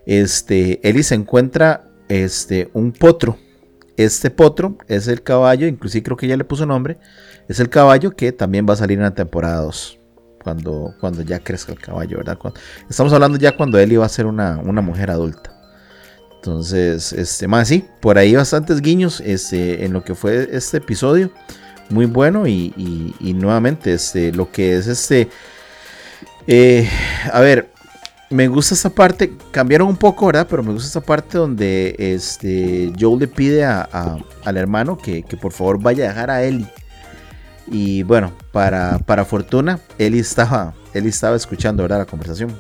[0.05, 3.37] este, Eli se encuentra este, un potro.
[3.97, 6.97] Este potro es el caballo, inclusive creo que ya le puso nombre.
[7.47, 9.99] Es el caballo que también va a salir en la temporada 2.
[10.43, 12.37] Cuando, cuando ya crezca el caballo, ¿verdad?
[12.87, 15.54] estamos hablando ya cuando Eli va a ser una, una mujer adulta.
[16.45, 21.31] Entonces, este, más sí, por ahí bastantes guiños este, en lo que fue este episodio.
[21.89, 22.71] Muy bueno y,
[23.19, 25.27] nuevamente, este, lo que es este...
[26.45, 26.87] Eh,
[27.33, 27.71] a ver,
[28.29, 30.45] me gusta esta parte, cambiaron un poco, ¿verdad?
[30.47, 35.81] Pero me gusta esta parte donde este, Joel le pide al hermano que, por favor
[35.81, 36.67] vaya a dejar a Ellie.
[37.65, 41.97] Y bueno, para, para fortuna, Eli estaba, Eli estaba escuchando ¿verdad?
[41.97, 42.55] la conversación.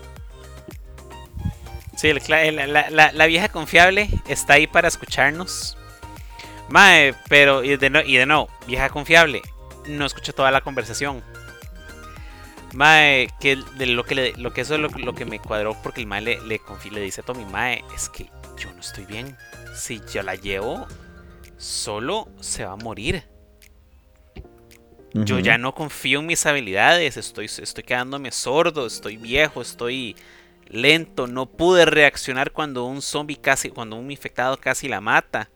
[1.95, 5.77] Sí, la, vieja confiable está ahí para escucharnos.
[6.69, 9.41] Mae, pero y de, no, y de no, vieja confiable,
[9.87, 11.23] no escucho toda la conversación.
[12.73, 16.07] Mae, que de lo que lo que eso es lo, que me cuadró porque el
[16.07, 16.59] mae le, le,
[16.91, 19.37] le dice a Tommy, Mae, es que yo no estoy bien.
[19.75, 20.87] Si yo la llevo,
[21.57, 23.23] solo se va a morir.
[25.13, 30.17] Yo ya no confío en mis habilidades, estoy, estoy quedándome sordo, estoy viejo, estoy
[30.67, 35.49] lento, no pude reaccionar cuando un zombie casi, cuando un infectado casi la mata.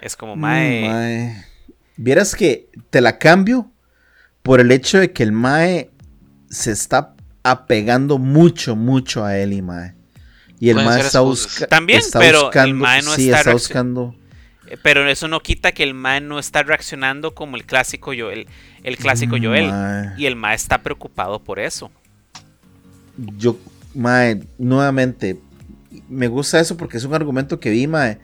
[0.00, 1.44] Es como, mm, mae.
[1.96, 3.70] Vieras que te la cambio
[4.42, 5.90] por el hecho de que el mae
[6.50, 9.94] se está apegando mucho, mucho a él y mae.
[10.60, 11.68] Y el mae está, buscando.
[11.68, 14.14] También, pero el mae no está, buscando.
[14.66, 18.48] Eh, pero eso no quita que el mae no está reaccionando como el clásico Joel.
[18.82, 19.72] El clásico mm, Joel.
[20.16, 21.90] Y el mae está preocupado por eso.
[23.38, 23.56] Yo,
[23.94, 25.40] mae, nuevamente,
[26.08, 28.18] me gusta eso porque es un argumento que vi, mae,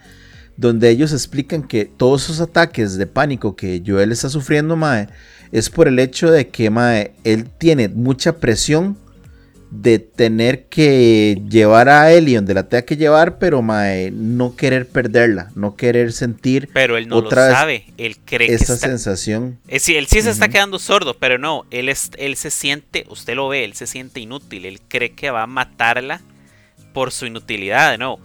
[0.57, 5.09] donde ellos explican que todos esos ataques de pánico que Joel está sufriendo, mae,
[5.53, 8.97] es por el hecho de que, mae, él tiene mucha presión
[9.71, 14.89] de tener que llevar a Ellie donde la tenga que llevar, pero mae, no querer
[14.89, 19.59] perderla, no querer sentir pero él no otra lo sabe, él cree esa sensación.
[19.69, 23.37] Es, él sí se está quedando sordo, pero no, él es, él se siente, usted
[23.37, 26.21] lo ve, él se siente inútil, él cree que va a matarla
[26.93, 28.19] por su inutilidad, no.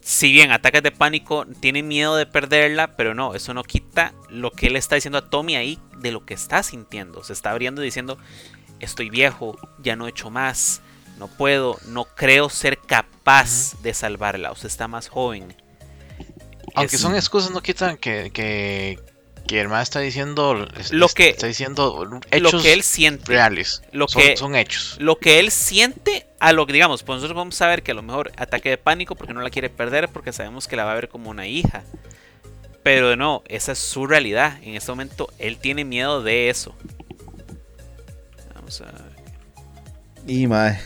[0.00, 4.50] Si bien ataques de pánico, tiene miedo de perderla, pero no, eso no quita lo
[4.50, 7.22] que él está diciendo a Tommy ahí de lo que está sintiendo.
[7.22, 8.18] Se está abriendo diciendo,
[8.82, 10.82] estoy viejo, ya no he hecho más,
[11.18, 15.54] no puedo, no creo ser capaz de salvarla, usted está más joven.
[16.74, 18.98] Aunque son excusas, no quitan que, que,
[19.46, 20.54] que el está diciendo
[20.90, 23.82] lo que está diciendo hechos lo que él siente reales.
[23.92, 24.96] lo son, que son hechos.
[24.98, 27.94] lo que él siente a lo que digamos pues nosotros vamos a ver que a
[27.94, 30.92] lo mejor ataque de pánico porque no la quiere perder porque sabemos que la va
[30.92, 31.84] a ver como una hija.
[32.82, 34.58] Pero no esa es su realidad.
[34.62, 36.74] En este momento él tiene miedo de eso
[40.26, 40.78] y mae.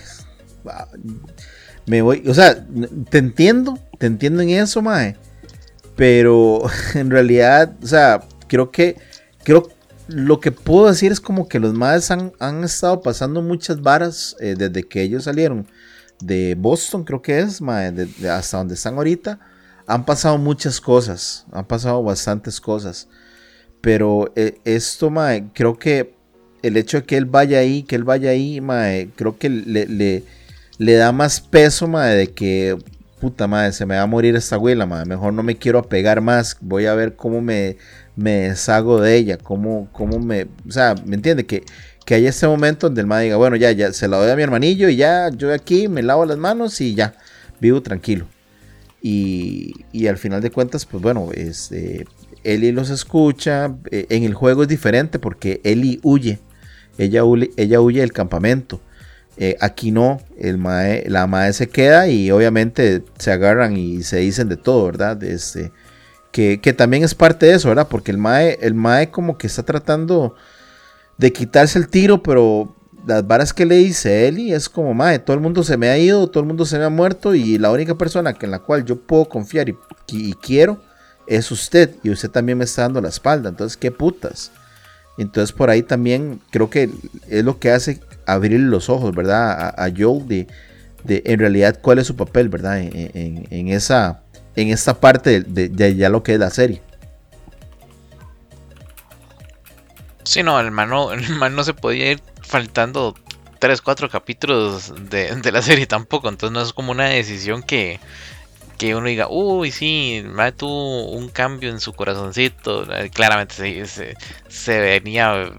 [1.86, 2.24] Me voy.
[2.28, 2.66] O sea,
[3.10, 3.78] te entiendo.
[3.98, 5.16] Te entiendo en eso, mae.
[5.94, 6.62] Pero
[6.94, 8.96] en realidad, o sea, creo que.
[9.44, 9.68] Creo
[10.08, 12.32] lo que puedo decir es como que los maes han,
[12.64, 15.66] estado pasando muchas varas eh, desde que ellos salieron
[16.20, 17.92] de Boston, creo que es, mae,
[18.30, 19.38] hasta donde están ahorita.
[19.86, 23.08] Han pasado muchas cosas, han pasado bastantes cosas.
[23.80, 26.15] Pero eh, esto, mae, creo que
[26.66, 28.60] el hecho de que él vaya ahí, que él vaya ahí,
[29.14, 30.22] creo que le,
[30.78, 32.76] le, da más peso, de que,
[33.20, 35.06] puta madre, se me va a morir esta abuela, madre.
[35.06, 36.56] Mejor no me quiero apegar más.
[36.60, 37.76] Voy a ver cómo me,
[38.16, 39.38] me deshago de ella.
[39.38, 40.48] Cómo, cómo me.
[40.68, 41.46] O sea, ¿me entiende?
[41.46, 41.62] Que,
[42.04, 44.36] que haya este momento donde el madre diga, bueno, ya, ya, se la doy a
[44.36, 47.14] mi hermanillo y ya, yo aquí me lavo las manos y ya,
[47.60, 48.26] vivo tranquilo.
[49.02, 52.06] Y, y al final de cuentas, pues bueno, este,
[52.42, 53.76] Eli los escucha.
[53.90, 56.38] Eh, en el juego es diferente porque Eli huye
[56.98, 57.22] ella,
[57.56, 58.80] ella huye del campamento.
[59.38, 64.18] Eh, aquí no, el mae, la mae se queda y obviamente se agarran y se
[64.18, 65.22] dicen de todo, ¿verdad?
[65.22, 65.72] Este,
[66.32, 67.88] que, también es parte de eso, ¿verdad?
[67.88, 68.74] Porque el mae, el
[69.10, 70.34] como que está tratando
[71.18, 72.74] de quitarse el tiro, pero
[73.06, 75.98] las varas que le dice Eli es como, mae, todo el mundo se me ha
[75.98, 78.84] ido, todo el mundo se me ha muerto y la única persona en la cual
[78.84, 79.76] yo puedo confiar y,
[80.08, 80.80] y quiero
[81.26, 84.50] es usted y usted también me está dando la espalda, entonces, ¿qué putas?
[85.18, 86.90] Entonces por ahí también creo que
[87.28, 89.74] es lo que hace abrir los ojos, ¿verdad?
[89.76, 90.46] A, Joel de,
[91.04, 92.80] de, en realidad cuál es su papel, ¿verdad?
[92.80, 94.22] En, esa,
[94.56, 96.82] en esta parte de, ya lo que es la serie.
[100.24, 101.14] Sí, no, el man no,
[101.50, 103.14] no se podía ir faltando
[103.58, 108.00] 3, 4 capítulos de, de la serie tampoco, entonces no es como una decisión que,
[108.76, 110.24] que uno diga, uy, sí,
[110.56, 112.90] tuvo un cambio en su corazoncito.
[112.94, 113.54] Eh, claramente
[113.86, 114.16] se,
[114.48, 115.52] se, venía a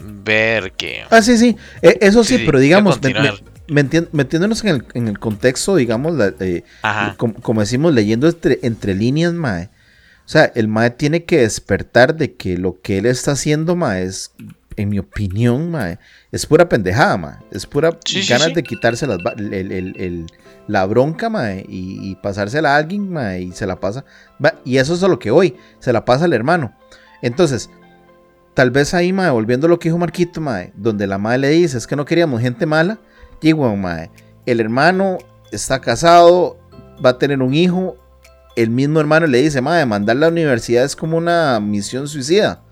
[0.00, 1.04] ver que.
[1.10, 3.00] Ah, sí, sí, e, eso sí, pero digamos,
[3.68, 6.64] metiéndonos en el, en el contexto, digamos, eh,
[7.16, 9.70] como, decimos, leyendo entre, entre líneas, Mae.
[10.24, 14.04] O sea, el Mae tiene que despertar de que lo que él está haciendo, Mae,
[14.04, 14.32] es,
[14.76, 15.98] en mi opinión, Mae,
[16.30, 17.36] es pura pendejada, Mae.
[17.50, 20.26] Es pura ganas de quitarse las, el
[20.66, 24.04] la bronca, mae, y, pasársela a alguien, mae, y se la pasa.
[24.64, 26.74] Y eso es a lo que hoy, se la pasa al hermano.
[27.20, 27.70] Entonces,
[28.54, 31.48] tal vez ahí, mae, volviendo a lo que dijo Marquito, mae, donde la madre le
[31.50, 32.98] dice, es que no queríamos gente mala,
[33.40, 34.10] digo, mae,
[34.46, 35.18] el hermano
[35.50, 36.58] está casado,
[37.04, 37.96] va a tener un hijo,
[38.56, 42.62] el mismo hermano le dice, mae, mandar a la universidad es como una misión suicida.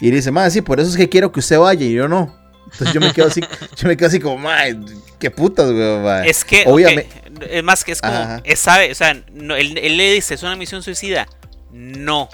[0.00, 2.34] Y dice, madre, sí, por eso es que quiero que usted vaya y yo no.
[2.72, 3.40] Entonces yo me quedo así,
[3.76, 4.76] yo me quedo así como, madre,
[5.18, 6.30] qué putas, güey, madre.
[6.30, 7.08] Es que, Obviamente.
[7.50, 8.40] es más que es como, Ajá.
[8.44, 11.26] es sabe, o sea, no, él, él le dice, ¿es una misión suicida?
[11.70, 12.28] No.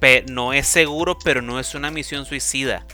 [0.00, 2.84] Pe- no es seguro, pero no es una misión suicida.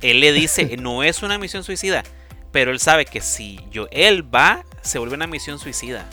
[0.00, 2.02] Él le dice, no es una misión suicida,
[2.50, 6.08] pero él sabe que si yo, él va, se vuelve una misión suicida.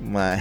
[0.00, 0.40] Mae.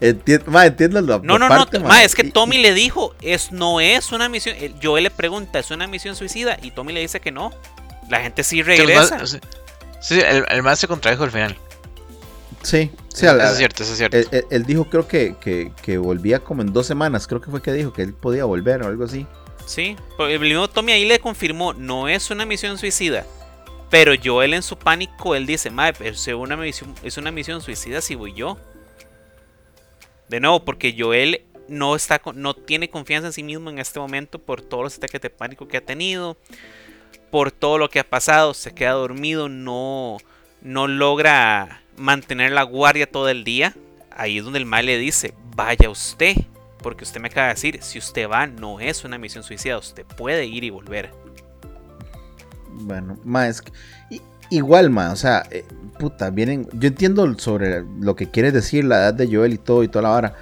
[0.00, 2.04] Enti- mae, entiendo la No, no, parte, no, mae.
[2.04, 5.70] es que Y- Tommy le dijo, es, no es una misión, Joel le pregunta, ¿es
[5.70, 6.58] una misión suicida?
[6.62, 7.52] Y Tommy le dice que no.
[8.08, 9.18] La gente sí regresa.
[9.18, 9.38] más-
[10.00, 11.56] sí, el, el más se contradijo al final.
[12.62, 14.16] Sí, sí, eso al- es cierto, eso es cierto.
[14.16, 17.26] Él, él- él dijo, creo que, que, que volvía como en dos semanas.
[17.26, 19.26] Creo que fue que dijo que él podía volver o algo así.
[19.66, 23.26] Sí, porque el mismo Tommy ahí le confirmó, no es una misión suicida.
[23.90, 28.00] Pero Joel en su pánico, él dice, pero es una misión, es una misión suicida
[28.00, 28.58] si voy yo.
[30.28, 34.40] De nuevo, porque Joel no, está, no tiene confianza en sí mismo en este momento
[34.40, 36.36] por todos los ataques de pánico que ha tenido,
[37.30, 40.18] por todo lo que ha pasado, se queda dormido, no,
[40.62, 43.74] no logra mantener la guardia todo el día.
[44.10, 46.36] Ahí es donde el mal le dice, vaya usted,
[46.78, 50.04] porque usted me acaba de decir, si usted va, no es una misión suicida, usted
[50.04, 51.10] puede ir y volver.
[52.80, 53.62] Bueno, más
[54.10, 55.64] es igual, ma, o sea, eh,
[55.98, 56.68] puta, vienen.
[56.74, 60.02] Yo entiendo sobre lo que quiere decir la edad de Joel y todo y toda
[60.02, 60.34] la vara.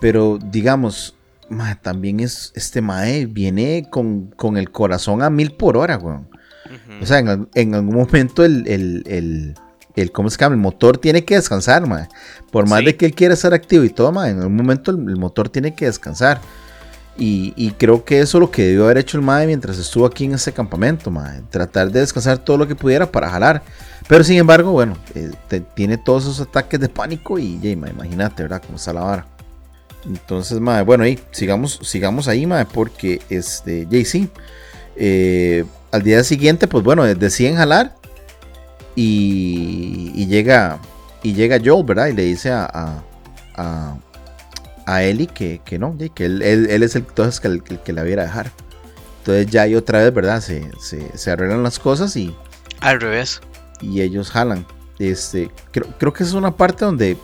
[0.00, 1.16] Pero digamos,
[1.48, 6.28] ma, también es este mae viene con, con el corazón a mil por hora, weón.
[7.02, 9.54] O sea, en, en algún momento el, el, el,
[9.96, 10.54] el- ¿cómo se llama?
[10.54, 12.06] El motor tiene que descansar, mae.
[12.52, 12.84] Por más Sí.
[12.86, 15.48] de que él quiera estar activo y todo, mae, en algún momento el, el motor
[15.48, 16.40] tiene que descansar.
[17.18, 20.06] Y, y creo que eso es lo que debió haber hecho el mae mientras estuvo
[20.06, 21.42] aquí en ese campamento, mae.
[21.50, 23.62] Tratar de descansar todo lo que pudiera para jalar.
[24.06, 25.32] Pero sin embargo, bueno, eh,
[25.74, 28.62] tiene todos esos ataques de pánico y, ya, imagínate, ¿verdad?
[28.64, 29.26] Cómo está la vara.
[30.06, 34.30] Entonces, mae, bueno, ahí, sigamos, sigamos ahí, mae, porque, este, Jay, sí.
[34.96, 37.94] eh, al día siguiente, pues bueno, deciden jalar
[38.94, 40.78] y, y llega
[41.22, 42.08] y llega Joel, ¿verdad?
[42.08, 43.02] Y le dice a,
[44.88, 47.82] a Ellie que, que no, que él, él- él es el, entonces que, el, el
[47.82, 48.52] que la viera dejar.
[49.18, 50.40] Entonces ya ahí otra vez, ¿verdad?
[50.42, 52.36] Se, se, se arreglan las cosas y,
[52.80, 53.40] Al revés.
[53.80, 54.66] y ellos jalan.
[54.98, 57.16] Este, creo, creo que es una parte donde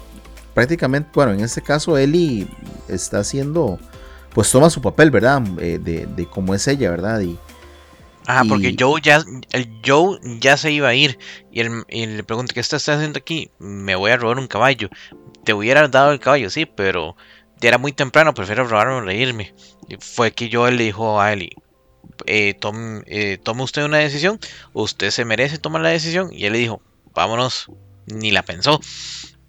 [0.54, 2.48] prácticamente, bueno, en este caso Ellie
[2.88, 3.80] está haciendo,
[4.32, 5.42] pues toma su papel, ¿verdad?
[5.60, 7.20] Eh, de, de cómo es ella, ¿verdad?
[7.20, 7.38] Y,
[8.26, 9.22] Ajá, porque Joe ya,
[9.52, 11.18] el Joe ya se iba a ir.
[11.50, 13.50] Y, él, y le pregunta, ¿qué estás haciendo aquí?
[13.58, 14.88] Me voy a robar un caballo.
[15.44, 17.16] Te hubiera dado el caballo, sí, pero
[17.68, 19.54] era muy temprano, prefiero robarme o reírme.
[19.88, 21.50] Y fue que Joel le dijo a Ellie,
[22.26, 24.38] eh, tom- eh, toma usted una decisión,
[24.72, 26.30] usted se merece tomar la decisión.
[26.32, 26.80] Y él le dijo,
[27.14, 27.66] vámonos,
[28.06, 28.80] ni la pensó.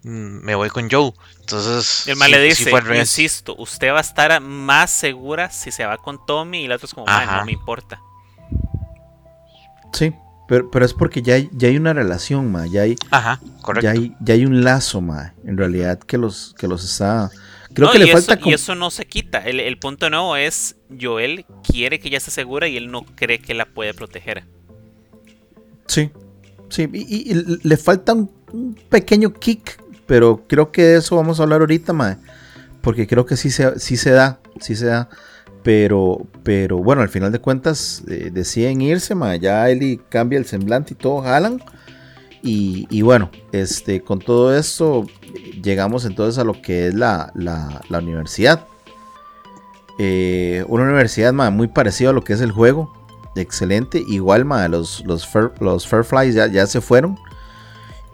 [0.02, 1.12] "Mm, Me voy con Joe.
[1.40, 5.70] Entonces, El mal sí- le sí dice, insisto, usted va a estar más segura si
[5.72, 7.38] se va con Tommy y la otra es como, "Ma, Ajá.
[7.38, 8.00] no me importa.
[9.92, 10.12] sí,
[10.48, 13.84] pero, pero es porque ya hay, ya hay una relación, ma, ya hay, Ajá, correcto.
[13.84, 17.30] ya hay, ya hay un lazo, ma, en realidad que los, que los está...
[17.76, 18.34] Creo No, que y le eso, falta...
[18.40, 19.38] y com- eso no se quita.
[19.38, 23.38] El, el punto nuevo es, Joel quiere que ella esté segura y él no cree
[23.38, 24.44] que la puede proteger.
[25.86, 26.10] Sí,
[26.70, 31.16] sí, y, y- y le falta un, un pequeño kick, pero creo que de eso
[31.16, 32.16] vamos a hablar ahorita, mae,
[32.80, 35.08] porque creo que sí se, sí se da, sí se da,
[35.62, 40.46] pero, pero bueno, al final de cuentas eh, deciden irse, mae, ya Eli cambia el
[40.46, 41.62] semblante y todo, jalan,
[42.42, 45.06] y, y bueno, este, con todo esto
[45.62, 48.66] llegamos entonces a lo que es la, la, la universidad.
[49.98, 52.92] Eh, una universidad mae, muy parecida a lo que es el juego,
[53.34, 54.02] excelente.
[54.06, 57.18] Igual, ma, los, los, Fair- los Fairflies ya, ya se fueron.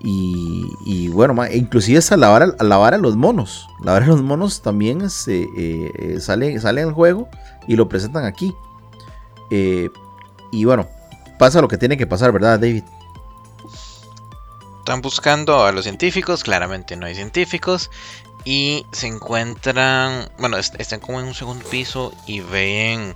[0.05, 3.67] Y, y bueno, ma, inclusive lavar, a- lavar a los monos.
[3.85, 7.29] Lavar a los monos también este, eh, eh, sale, sale el juego
[7.69, 8.55] y lo presentan aquí.
[9.51, 10.87] Y bueno,
[11.39, 12.85] pasa lo que tiene que pasar, ¿verdad, David?
[14.83, 17.89] Están buscando a los científicos, claramente no hay científicos.
[18.45, 23.15] Y se encuentran, bueno, est- están como en un segundo piso y ven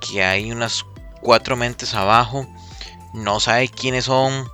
[0.00, 0.84] que hay unas
[1.20, 2.46] cuatro mentes abajo.
[3.14, 4.48] No sabe quiénes son.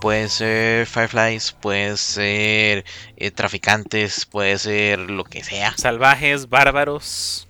[0.00, 2.84] Puede ser Fireflies, puede ser
[3.16, 5.76] eh, traficantes, puede ser lo que sea.
[5.76, 7.48] Salvajes, bárbaros.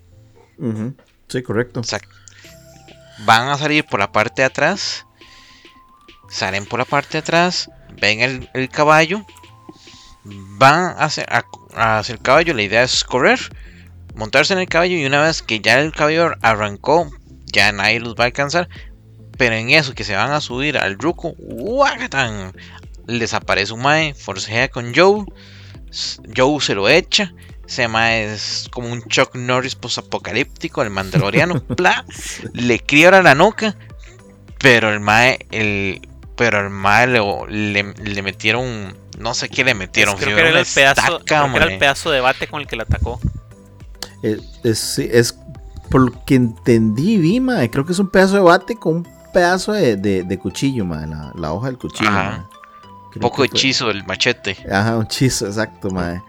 [0.56, 0.94] Ujú,
[1.28, 1.80] Sí, correcto.
[1.80, 2.00] O sea,
[3.26, 5.04] van a salir por la parte de atrás.
[6.30, 7.68] Salen por la parte de atrás.
[8.00, 9.24] Ven el, el caballo.
[10.24, 12.54] Van hacia, a- hacia el caballo.
[12.54, 13.38] La idea es correr.
[14.14, 14.96] Montarse en el caballo.
[14.96, 17.10] Y una vez que ya el caballo arrancó.
[17.46, 18.68] Ya nadie los va a alcanzar.
[19.36, 21.34] Pero en eso que se van a subir al ruco.
[21.38, 22.52] ¡Guacatán!
[23.06, 24.14] Les aparece un Mae.
[24.14, 25.24] Forcejea con Joe.
[26.36, 27.32] Joe se lo echa.
[27.66, 32.04] ese mae es como un Chuck Norris posapocalíptico, el mandaloriano, bla,
[32.52, 33.74] le quiebra la nuca,
[34.58, 36.06] pero el mae, el,
[36.38, 40.16] pero el mae le, le, metieron, no sé qué le metieron.
[40.16, 43.20] creo, que era, el pedazo, era el pedazo de bate con el que le atacó.
[44.22, 45.36] Es, es, es
[45.90, 49.08] por lo que entendí, vi, mae, creo que es un pedazo de bate con un
[49.34, 52.10] pedazo de, de, cuchillo, mae, la, la, hoja del cuchillo.
[53.16, 54.56] Un poco hechizo el machete.
[54.70, 56.22] Ajá, un hechizo, exacto, mae.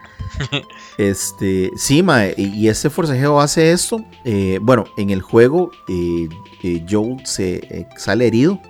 [0.98, 4.04] este, sí, mae, y, este forcejeo hace esto.
[4.24, 6.28] Eh, bueno, en el juego, eh,
[6.64, 8.60] eh, Joel se sale herido,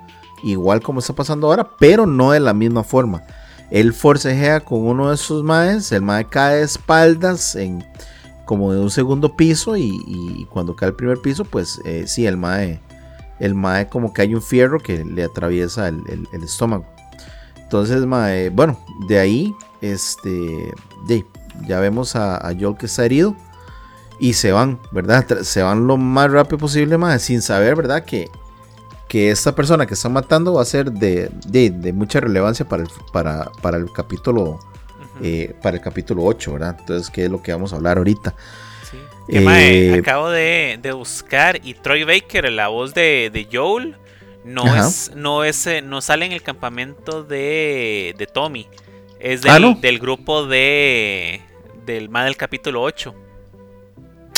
[0.42, 3.22] igual como está pasando ahora, pero no de la misma forma.
[3.70, 7.84] Él forcejea con uno de esos maes, el mae cae de espaldas en
[8.44, 12.80] como de un segundo piso y, cuando cae el primer piso, pues sí, el mae,
[13.38, 16.84] el mae como que hay un fierro que le atraviesa el, estómago.
[17.56, 18.76] Entonces, mae, bueno,
[19.06, 20.74] de ahí, este,
[21.66, 23.36] ya vemos a, Joel que está herido.
[24.18, 25.42] Y se van, ¿verdad?
[25.42, 28.04] Se van lo más rápido posible, más sin saber, ¿verdad?
[28.04, 28.28] Que,
[29.10, 33.50] que esta persona que están matando va a ser de, mucha relevancia para el, para,
[33.60, 34.60] para el capítulo
[35.20, 36.76] eh, para el capítulo 8, ¿verdad?
[36.78, 38.36] Entonces, ¿qué es lo que vamos a hablar ahorita?
[38.88, 38.98] Sí.
[39.28, 43.96] Eh, acabo de, buscar y Troy Baker, la voz de, Joel,
[44.44, 48.68] no es, no es, eh, no sale en el campamento de, de Tommy.
[49.18, 51.40] Es ah, del, grupo de.
[51.84, 53.12] Del más del capítulo 8.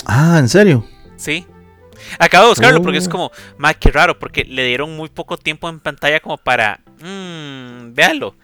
[0.06, 0.82] Ah, ¿en serio?
[1.16, 1.44] Sí.
[2.18, 3.10] Acabo de buscarlo porque es oh.
[3.10, 6.80] como, más que raro, porque le dieron muy poco tiempo en pantalla como para.
[7.00, 8.34] Mmm, véalo.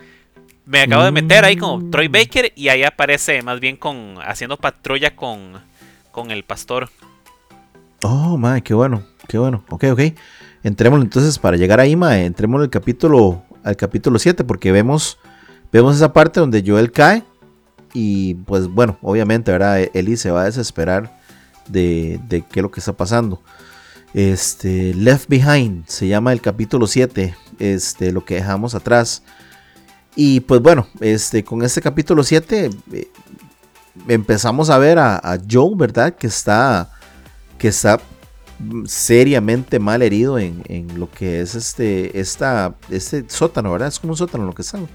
[0.65, 2.13] Me acabo de meter ahí como Troy mm.
[2.13, 5.53] Baker y ahí aparece más bien con haciendo patrulla con,
[6.11, 6.91] con el pastor.
[8.03, 9.65] Oh, madre, qué bueno, qué bueno.
[9.71, 10.01] Ok, ok.
[10.63, 15.19] Entremos entonces para llegar ahí, mae, entremos al capítulo al capítulo 7 porque vemos
[15.71, 17.25] Vemos esa parte donde Joel cae
[17.93, 19.81] y pues bueno, obviamente, ¿verdad?
[19.93, 21.18] Eli se va a desesperar
[21.69, 23.43] de, qué es lo que está pasando.
[24.15, 29.23] Este, Left Behind se llama el capítulo 7, este, lo que dejamos atrás.
[30.17, 33.09] Y pues bueno, este, con este capítulo 7 eh,
[34.09, 36.15] empezamos a ver a, Joe, ¿verdad?
[36.17, 36.91] Que está,
[37.59, 38.01] que está
[38.87, 40.65] seriamente mal herido en,
[40.99, 43.89] lo que es este, esta, este sótano, ¿verdad?
[43.89, 44.89] Es como un sótano lo que están.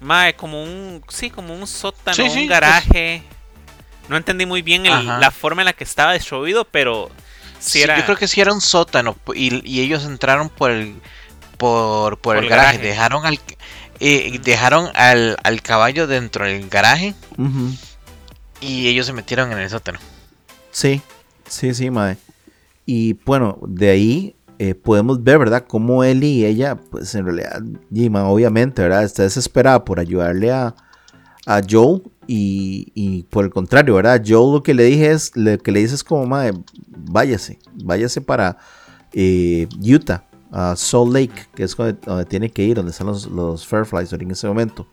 [0.00, 1.02] Mae, como un.
[1.08, 3.22] Sí, como un sótano, un garaje.
[4.12, 7.10] No entendí muy bien la forma en la que estaba destruido, pero.
[7.58, 7.96] Sí, era...
[7.98, 9.16] Yo creo que sí era un sótano.
[9.34, 10.94] Y, ellos entraron por el.
[11.56, 12.78] Por, por, el, garaje.
[12.78, 13.40] Dejaron al.
[14.00, 17.14] Eh, dejaron al, al, caballo dentro del garaje.
[18.60, 19.98] Y ellos se metieron en el sótano.
[20.70, 21.00] Sí,
[21.48, 22.18] sí, sí, mae.
[22.84, 25.64] Y bueno, de ahí eh, podemos ver, ¿verdad?
[25.66, 29.04] Cómo él y ella, pues en realidad, Jima, obviamente, ¿verdad?
[29.04, 30.74] Está desesperada por ayudarle a,
[31.46, 32.02] a Joe
[32.34, 34.22] y, por el contrario, ¿verdad?
[34.26, 36.52] Joe lo que le dije es, lo que le dice es como, madre,
[36.86, 38.56] váyase, váyase para
[39.12, 44.12] eh, Utah, a Salt Lake, que es donde, tiene que ir, donde están los, Fairflies
[44.12, 44.86] en ese momento.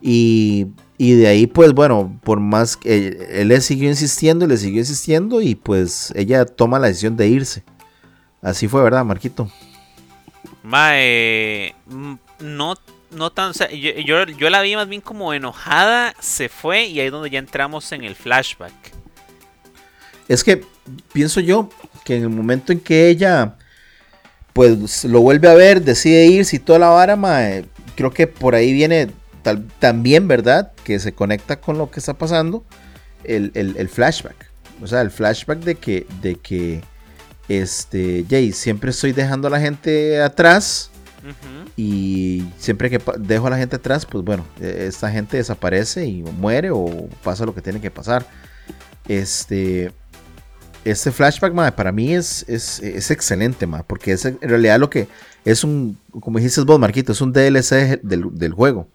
[0.00, 4.78] Y, y, de ahí, pues bueno, por más que él le siguió insistiendo, le siguió
[4.78, 7.64] insistiendo y pues ella toma la decisión de irse.
[8.40, 9.50] Así fue, ¿verdad, Marquito?
[10.62, 12.74] Mae, mm, no,
[13.10, 13.52] no tan.
[13.52, 17.38] yo, yo, la vi más bien como enojada, se fue y ahí es donde ya
[17.38, 18.72] entramos en el flashback.
[20.28, 20.64] Es que
[21.12, 21.70] pienso yo
[22.04, 23.56] que en el momento en que ella
[24.52, 28.54] pues lo vuelve a ver, decide irse y toda la vara, mae, creo que por
[28.54, 29.10] ahí viene
[29.78, 30.72] también, ¿verdad?
[30.84, 32.64] Que se conecta con lo que está pasando,
[33.24, 34.48] el, el flashback.
[34.82, 36.82] O sea, el flashback de que, de que
[37.48, 40.90] este, Jay, siempre estoy dejando a la gente atrás.
[41.76, 46.22] Y siempre que dejo a la gente atrás, pues bueno, e, esta gente desaparece y
[46.22, 48.26] muere o pasa lo que tiene que pasar.
[49.06, 49.92] Este,
[50.84, 55.08] este flashback, para mí es, es, excelente, porque es en realidad lo que
[55.44, 58.88] es un, como dijiste vos, Marquito, es un DLC del, juego.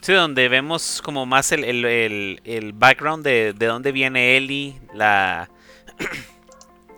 [0.00, 5.48] Sí, donde vemos como más el, el, background de, de, dónde viene Ellie, la,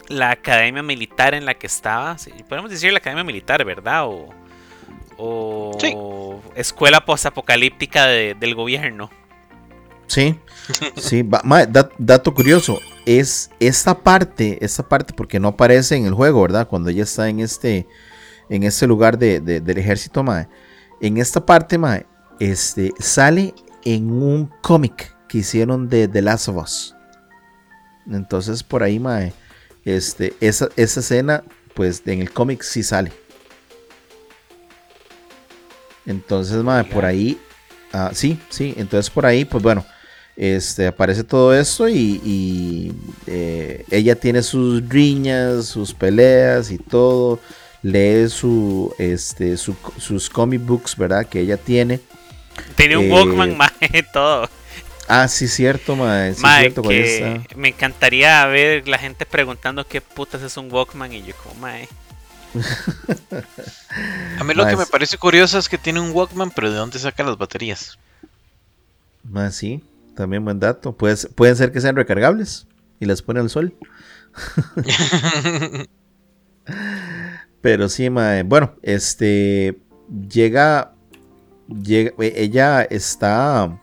[0.09, 2.17] la academia militar en la que estaba.
[2.49, 4.07] podemos decir la academia militar, ¿verdad?
[4.07, 4.31] O,
[5.17, 9.11] o escuela postapocalíptica de, del gobierno.
[10.07, 10.39] Sí,
[10.97, 11.27] sí,
[11.99, 16.69] dato curioso, es esta parte, esta parte porque no aparece en el juego, ¿verdad?
[16.69, 17.87] Cuando ella está en este,
[18.49, 20.47] en este lugar de, del ejército, mae.
[21.01, 22.07] En esta parte, mae,
[22.39, 26.95] este, sale en un cómic que hicieron de The Last of Us.
[28.07, 29.33] Entonces por ahí, mae,
[29.85, 33.13] este, esa, esa escena, pues en el cómic sí sale.
[36.07, 37.39] Entonces, mae, por ahí,
[37.97, 39.87] Ah, sí, sí, entonces por ahí, pues bueno,
[40.35, 42.93] este, aparece todo esto y,
[43.29, 47.39] eh, ella tiene sus riñas, sus peleas y todo.
[47.83, 51.25] Lee su, este, sus comic books, ¿verdad?
[51.25, 52.01] Que ella tiene.
[52.75, 53.73] Tiene un Walkman, eh, más
[54.13, 54.49] todo.
[55.09, 56.35] Ah, sí, cierto, mae.
[57.57, 61.89] me encantaría ver la gente preguntando qué putas es un Walkman y yo como, mae.
[64.39, 66.99] A mí lo que me parece curioso es que tiene un Walkman, pero ¿de dónde
[66.99, 67.99] saca las baterías?
[69.25, 69.83] Más sí,
[70.15, 70.93] también buen dato.
[70.93, 72.67] pueden ser que sean recargables
[73.01, 73.75] y las pone al sol.
[77.61, 78.43] pero sí, mae.
[78.43, 79.79] Bueno, este
[80.29, 80.93] llega,
[81.69, 83.81] llega ella está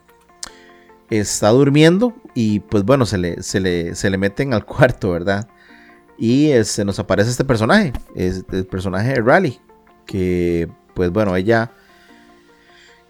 [1.18, 5.48] está durmiendo y pues bueno, se le, se le, se le meten al cuarto, ¿verdad?
[6.18, 9.60] Y se este, nos aparece este personaje, es el personaje de Rally,
[10.06, 11.72] que pues bueno, ella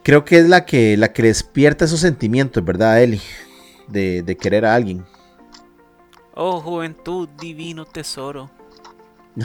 [0.03, 3.21] creo que es la que, la que despierta esos sentimientos, ¿verdad, Eli?
[3.89, 5.05] De, de querer a alguien.
[6.35, 8.51] Oh, juventud, divino tesoro.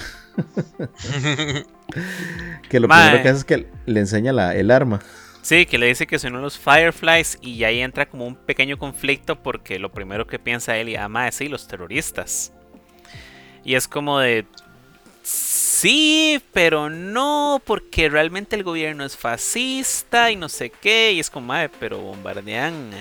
[2.69, 5.01] que lo primero que hace es que le enseña la, el arma.
[5.47, 9.41] Sí, que le dice que son los Fireflies y ahí entra como un pequeño conflicto
[9.41, 12.51] porque lo primero que piensa él y ama es sí, los terroristas.
[13.63, 14.45] Y es como de...
[15.23, 21.13] Sí, pero no, porque realmente el gobierno es fascista y no sé qué.
[21.13, 22.91] Y es como, madre, pero bombardean.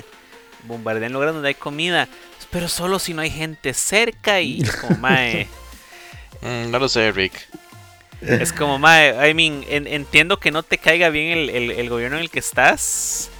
[0.68, 2.06] Bombardean lugares donde hay comida.
[2.52, 5.48] Pero solo si no hay gente cerca y como, madre.
[6.42, 7.48] Mm, no lo sé, Rick.
[8.20, 12.30] Es como, mae, I mean, entiendo que no te caiga bien el, gobierno en el
[12.30, 13.30] que estás.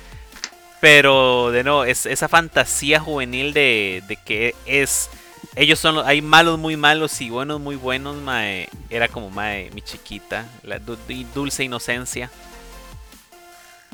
[0.81, 5.09] Pero, de nuevo, es esa fantasía juvenil de, que es.
[5.55, 6.07] Ellos son los.
[6.07, 8.69] Hay malos muy malos y buenos muy buenos, mae.
[8.91, 10.47] Era como, mae, mi chiquita.
[10.63, 12.31] La dulce inocencia.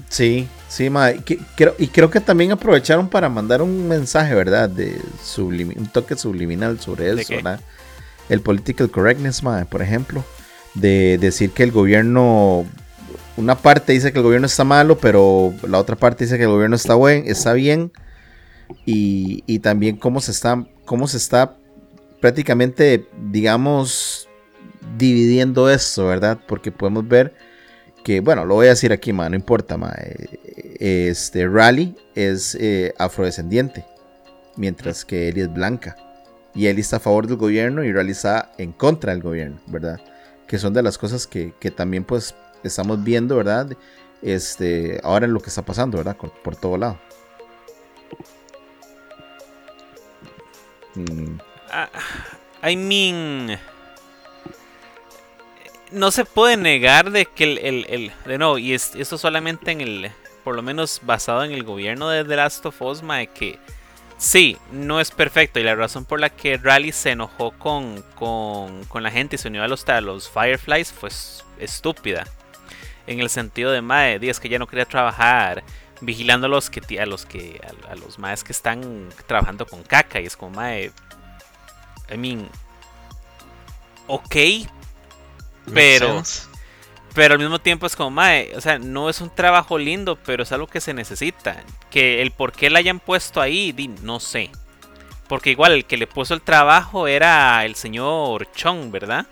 [0.08, 1.20] Sí, sí, mae.
[1.56, 4.68] creo, y creo que también aprovecharon para mandar un mensaje, ¿verdad?
[4.68, 5.00] De
[5.38, 7.60] un toque subliminal sobre eso, ¿verdad?
[8.28, 10.24] El political correctness, mae, por ejemplo
[10.74, 12.64] de decir que el gobierno,
[13.36, 16.50] una parte dice que el gobierno está malo, pero la otra parte dice que el
[16.50, 17.92] gobierno está, buen, está bien.
[18.86, 21.56] Y, también cómo se está, cómo se está
[22.20, 24.28] prácticamente, digamos,
[24.96, 26.38] dividiendo esto, ¿verdad?
[26.46, 27.34] Porque podemos ver
[28.02, 32.56] que, bueno, lo voy a decir aquí, ma, no importa, ma, eh, este Rally es
[32.58, 33.84] eh, afrodescendiente,
[34.56, 35.96] mientras que él es blanca.
[36.54, 40.00] Y él está a favor del gobierno y Rally está en contra del gobierno, ¿verdad?
[40.52, 43.74] Que son de las cosas que, también pues estamos viendo, ¿verdad?
[44.20, 46.14] Este, ahora en lo que está pasando, ¿verdad?
[46.14, 46.98] Por, todo lado.
[50.94, 51.38] Mm.
[51.70, 51.88] Ah,
[52.68, 53.58] I mean,
[55.90, 59.80] no se puede negar de que el, el, de nuevo, y es, esto solamente en
[59.80, 60.12] el,
[60.44, 63.00] por lo menos basado en el gobierno de The Last of Us,
[63.32, 63.58] que
[64.22, 65.58] Sí, no es perfecto.
[65.58, 69.48] Y la razón por la que Rally se enojó con, con, la gente y se
[69.48, 71.10] unió a los, los Fireflies fue
[71.58, 72.24] estúpida.
[73.08, 75.64] En el sentido de, mae, es que ya no quería trabajar
[76.00, 80.20] vigilando a los que a los que a, los maes que están trabajando con caca
[80.20, 80.90] y es como mae
[82.12, 82.48] I mean
[84.08, 84.36] ok
[85.72, 86.24] pero
[87.14, 90.42] pero al mismo tiempo es como, mae, o sea, no es un trabajo lindo, pero
[90.42, 91.62] es algo que se necesita.
[91.90, 94.50] Que el por qué la hayan puesto ahí, no sé.
[95.28, 99.26] Porque igual el que le puso el trabajo era el señor Chong, ¿verdad?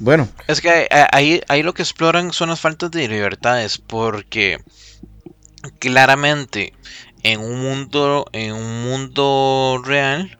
[0.00, 0.28] Bueno.
[0.46, 4.58] Es que ahí, ahí lo que exploran son las faltas de libertades, porque
[5.78, 6.72] claramente
[7.22, 10.38] en un mundo, en un mundo real,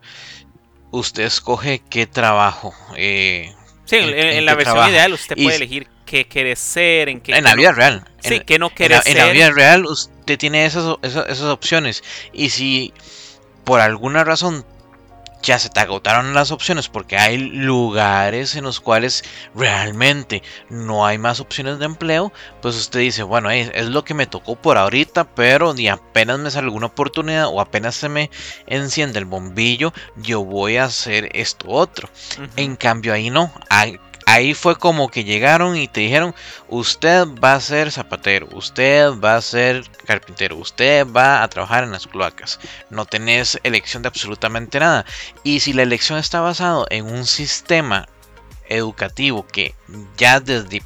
[0.91, 2.75] usted escoge qué trabajo.
[2.97, 3.55] Eh,
[3.89, 7.35] Sí, en, la versión ideal usted puede elegir qué quiere ser, en qué...
[7.35, 8.05] En la vida real.
[8.21, 9.17] Sí, qué no quiere ser.
[9.17, 12.05] En la vida real usted tiene esas, esas, opciones.
[12.35, 12.93] Y si
[13.65, 14.67] por alguna razón
[15.43, 19.25] ya se te agotaron las opciones porque hay lugares en los cuales
[19.55, 24.15] realmente no hay más opciones de empleo, pues usted dice, bueno, es, es lo que
[24.15, 28.31] me tocó por ahorita, pero ni apenas me sale alguna oportunidad o apenas se me
[28.67, 32.09] enciende el bombillo, yo voy a hacer esto otro.
[32.57, 33.99] En cambio ahí no, hay,
[34.29, 36.35] ahí fue como que llegaron y te dijeron,
[36.69, 41.93] usted va a ser zapatero, usted va a ser carpintero, usted va a trabajar en
[41.93, 42.61] las cloacas.
[42.91, 45.07] No tenés elección de absolutamente nada.
[45.45, 48.07] Y si la elección está basada en un sistema
[48.69, 49.75] educativo que
[50.19, 50.83] ya desde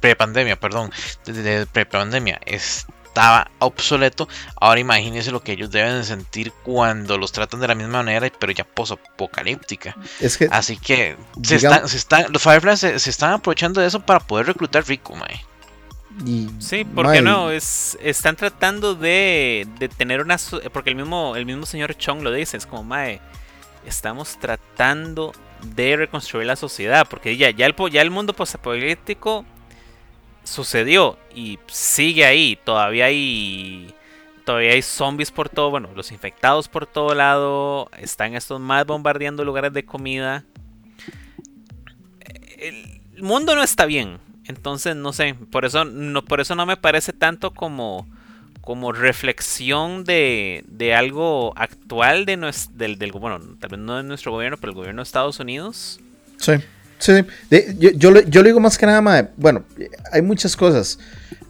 [0.00, 0.90] prepandemia, perdón,
[1.24, 4.26] desde prepandemia es estaba obsoleto.
[4.58, 8.52] Ahora imagínense lo que ellos deben sentir cuando los tratan de la misma manera, pero
[8.52, 9.94] ya posapocalíptica.
[10.18, 14.46] Es que, Así que se están, los Fireflies se, están aprovechando de eso para poder
[14.46, 15.44] reclutar rico, mae.
[16.58, 20.38] sí, porque no, es, están tratando de, de, tener una...
[20.72, 23.20] Porque el mismo, el mismo señor Chong lo dice, es como, Mae,
[23.86, 29.44] estamos tratando de reconstruir la sociedad, porque ya, ya, el, ya el mundo postapocalíptico
[30.44, 33.94] sucedió y sigue ahí, todavía hay...
[34.44, 39.44] Todavía hay zombies por todo, bueno, los infectados por todo lado, están estos más bombardeando
[39.44, 40.44] lugares de comida.
[42.58, 46.76] El mundo no está bien, entonces, no sé, por eso no, por eso no me
[46.76, 48.08] parece tanto como,
[48.62, 54.02] como reflexión de, de algo actual de nuestro, del, del, bueno, tal vez no de
[54.02, 56.00] nuestro gobierno, pero el gobierno de Estados Unidos.
[56.38, 56.54] Sí,
[57.02, 57.12] sí,
[57.78, 59.64] yo, yo, lo, yo, digo más que nada, bueno,
[60.10, 60.98] hay muchas cosas,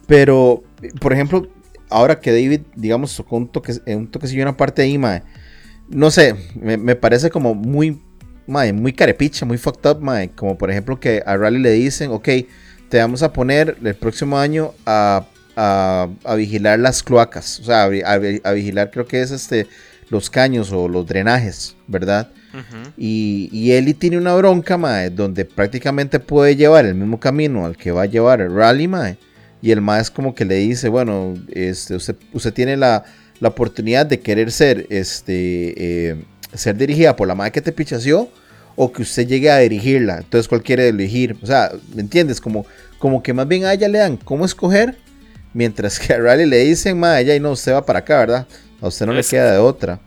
[0.07, 0.63] pero,
[0.99, 1.47] por ejemplo,
[1.89, 5.23] ahora que David, digamos, tocó un, toque, un toquecillo una parte ahí, mae,
[5.89, 8.01] no sé, me, me parece como muy,
[8.47, 12.11] mae, muy carepicha, muy fucked up, mae, como por ejemplo que a Rally le dicen,
[12.11, 12.29] ok,
[12.89, 15.25] te vamos a poner el próximo año a,
[16.35, 19.67] vigilar las cloacas, o sea, a, vigilar creo que es este
[20.09, 22.29] los caños o los drenajes, ¿verdad?
[22.97, 27.77] Y, y Eli tiene una bronca, mae, donde prácticamente puede llevar el mismo camino al
[27.77, 29.17] que va a llevar el rally, mae.
[29.61, 33.03] Y el mae es como que le dice, bueno, este, usted, usted tiene la,
[33.41, 35.73] oportunidad de querer ser, este,
[36.11, 36.23] eh,
[36.53, 38.29] ser dirigida por la mae que te pichaseó
[38.75, 40.17] o que usted llegue a dirigirla.
[40.17, 41.37] Entonces, ¿cuál quiere elegir?
[41.41, 42.39] O sea, ¿me entiendes?
[42.39, 42.65] Como,
[42.99, 44.97] como que más bien a ella le dan cómo escoger,
[45.53, 48.47] mientras que a Riley le dicen, ma, ella y no, usted va para acá, ¿verdad?
[48.81, 49.99] A usted no le queda de otra.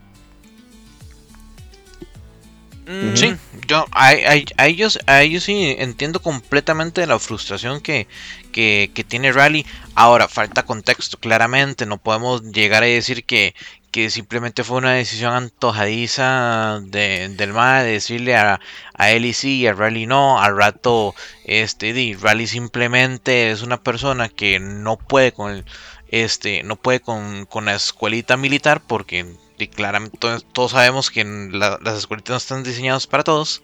[2.87, 3.17] Mm.
[3.17, 3.35] Sí,
[3.67, 8.07] yo a, ellos, a ellos sí entiendo completamente la frustración que,
[8.53, 9.65] que, que tiene Rally.
[9.93, 11.85] Ahora, falta contexto, claramente.
[11.85, 13.55] No podemos llegar a decir que,
[13.91, 18.61] que simplemente fue una decisión antojadiza de, del MAE de decirle a,
[18.93, 20.39] a y sí y a Rally no.
[20.41, 21.13] Al rato,
[21.43, 25.65] este, di, Rally simplemente es una persona que no puede con
[26.09, 29.25] este, no puede con, con la escuelita militar porque
[29.65, 30.19] claramente
[30.53, 33.63] todos, sabemos que las escuelitas no están diseñadas para todos.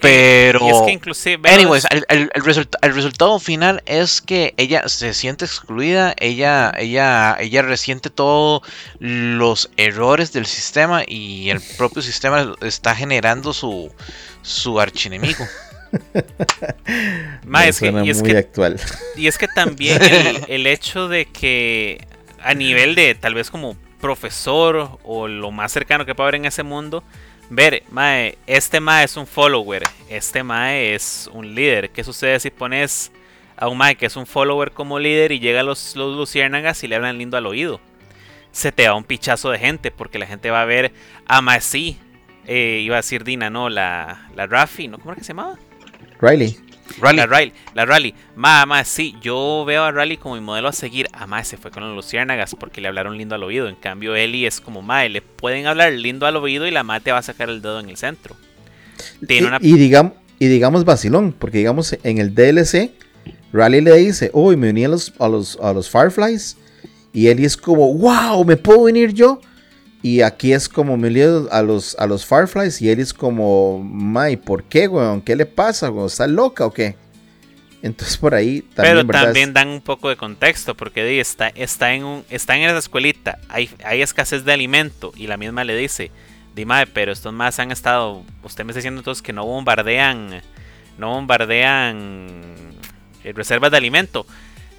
[0.00, 5.44] pero, es que inclusive, anyways, el, el, el, resultado final es que ella se siente
[5.44, 8.62] excluida, ella, ella, ella resiente todos
[8.98, 13.92] los errores del sistema y el propio sistema está generando su,
[14.40, 15.46] su archienemigo.
[17.64, 18.80] es que, y es muy que, actual.
[19.16, 22.06] Y es que también el, el hecho de que
[22.42, 26.44] a nivel de tal vez como profesor o lo más cercano que pueda haber en
[26.46, 27.02] ese mundo,
[27.50, 31.90] ver, mae, este mae es un follower, este mae es un líder.
[31.90, 33.12] ¿Qué sucede si pones
[33.56, 36.82] a un mae que es un follower como líder y llega a los, los luciérnagas
[36.84, 37.80] y le hablan lindo al oído?
[38.52, 40.92] Se te da un pichazo de gente porque la gente va a ver
[41.26, 41.98] a mae sí.
[42.46, 44.98] Eh, iba a decir Dina, no, la, la Rafi, ¿no?
[44.98, 45.58] ¿Cómo era que se llamaba?
[46.20, 46.65] Riley.
[47.00, 48.14] La Rally, la Rally.
[48.36, 51.08] Más, sí, yo veo a Rally como mi modelo a seguir.
[51.12, 53.68] Ah, se fue con los luciérnagas porque le hablaron lindo al oído.
[53.68, 57.04] En cambio, Eli es como, mae, le pueden hablar lindo al oído y la madre
[57.04, 58.36] te va a sacar el dedo en el centro.
[59.60, 62.92] y, digamos, y digamos vacilón, porque digamos en el DLC,
[63.52, 66.56] Rally le dice, uy, me uní a los, a los, a los Fireflies.
[67.12, 69.40] Y Eli es como, wow, ¿me puedo venir yo?
[70.06, 73.82] Y aquí es como me lío a los, a los Fireflies y él es como,
[73.82, 75.20] May, ¿por qué, weón?
[75.20, 76.06] ¿Qué le pasa, weón?
[76.06, 76.94] ¿Está loca o qué?
[77.82, 79.04] Entonces por ahí también.
[79.04, 82.78] Pero también dan un poco de contexto, porque está, está, en un, está en esa
[82.78, 86.12] escuelita, hay, hay escasez de alimento, y la misma le dice,
[86.54, 88.22] Dime, pero estos más han estado.
[88.44, 90.40] Usted me está diciendo entonces que no bombardean.
[90.98, 92.44] No bombardean
[93.24, 94.24] eh, reservas de alimento.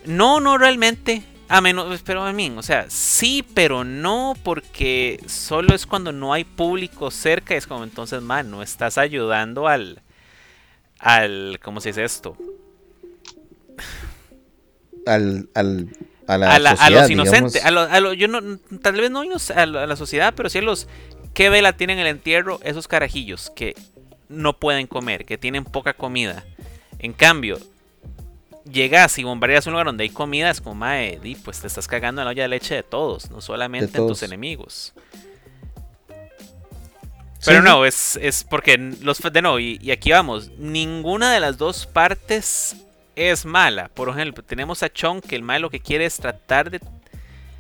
[0.06, 1.22] No, no realmente.
[1.50, 6.34] A menos, pero a mí, o sea, sí, pero no, porque solo es cuando no
[6.34, 7.56] hay público cerca.
[7.56, 10.02] Es como entonces, man, no estás ayudando al.
[11.00, 12.38] al ¿Cómo se dice esto?
[15.06, 15.50] Al.
[15.54, 15.90] al
[16.28, 17.66] a, la sociedad, a los inocentes.
[17.66, 20.88] A lo, yo no, tal vez no a, la sociedad, pero sí a los
[21.34, 23.76] que vela tienen el entierro, esos carajillos que
[24.28, 26.44] no pueden comer, que tienen poca comida.
[27.00, 27.60] En cambio,
[28.72, 32.22] llegas y bombardeas un lugar donde hay comida, es como, mae, pues te estás cagando
[32.22, 34.94] en la olla de leche de todos, no solamente en tus enemigos.
[37.46, 41.86] Pero no, es, es porque los de no, y, aquí vamos, ninguna de las dos
[41.86, 42.76] partes
[43.16, 43.90] es mala.
[43.90, 46.82] Por ejemplo, tenemos a Chong que el mal lo que quiere es tratar de,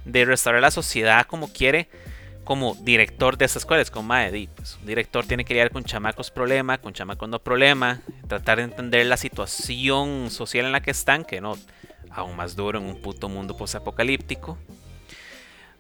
[0.06, 1.88] de restaurar la sociedad como quiere
[2.48, 6.32] como director de esas escuelas, como Mae, pues, un director tiene que lidiar con chamacos
[6.32, 11.26] problema, con chamacos no problema, tratar de entender la situación social en la que están,
[11.26, 11.58] que no,
[12.10, 14.58] aún más duro en un puto mundo posapocalíptico.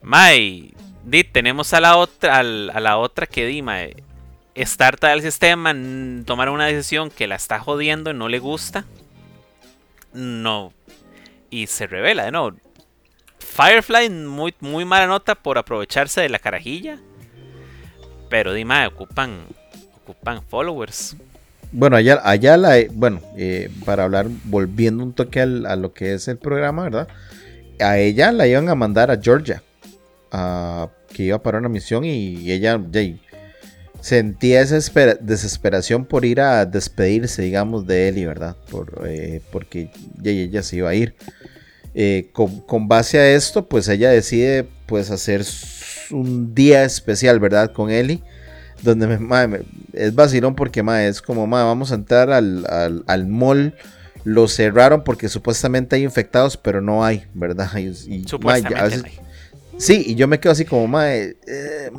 [0.01, 0.73] Mae,
[1.05, 4.03] di, tenemos a la otra, a la otra que di, Mae,
[4.53, 5.73] estar tal sistema,
[6.25, 8.83] tomar una decisión que la está jodiendo no le gusta.
[10.11, 10.73] No.
[11.49, 12.57] y se revela de nuevo.
[13.57, 16.99] Firefly, muy, muy mala nota por aprovecharse de la carajilla.
[18.29, 19.47] Pero Dima, ocupan,
[20.03, 21.15] ocupan followers.
[21.71, 26.27] Bueno, allá, allá la, bueno, eh, para hablar, volviendo un toque a lo que es
[26.27, 27.07] el programa, ¿verdad?
[27.79, 29.63] A ella la iban a mandar a Georgia,
[31.11, 32.79] que iba para una misión y, ella
[34.01, 34.77] sentía esa
[35.19, 38.55] desesperación por ir a despedirse, digamos, de Eli, ¿verdad?
[38.69, 39.89] Por, eh, porque
[40.23, 41.15] ella se iba a ir.
[41.99, 45.43] Eh, con, base a esto, pues ella decide pues hacer
[46.11, 47.71] un día especial, ¿verdad?
[47.71, 48.21] Con Eli.
[48.83, 49.61] Donde me,
[49.93, 52.67] es vacilón porque es como, vamos a entrar al,
[53.07, 53.73] al, mall.
[54.23, 57.75] Lo cerraron porque supuestamente hay infectados, pero no hay, ¿verdad?
[57.77, 59.11] Y, supuestamente
[59.79, 61.89] Sí, y yo me quedo así como, mae, eh,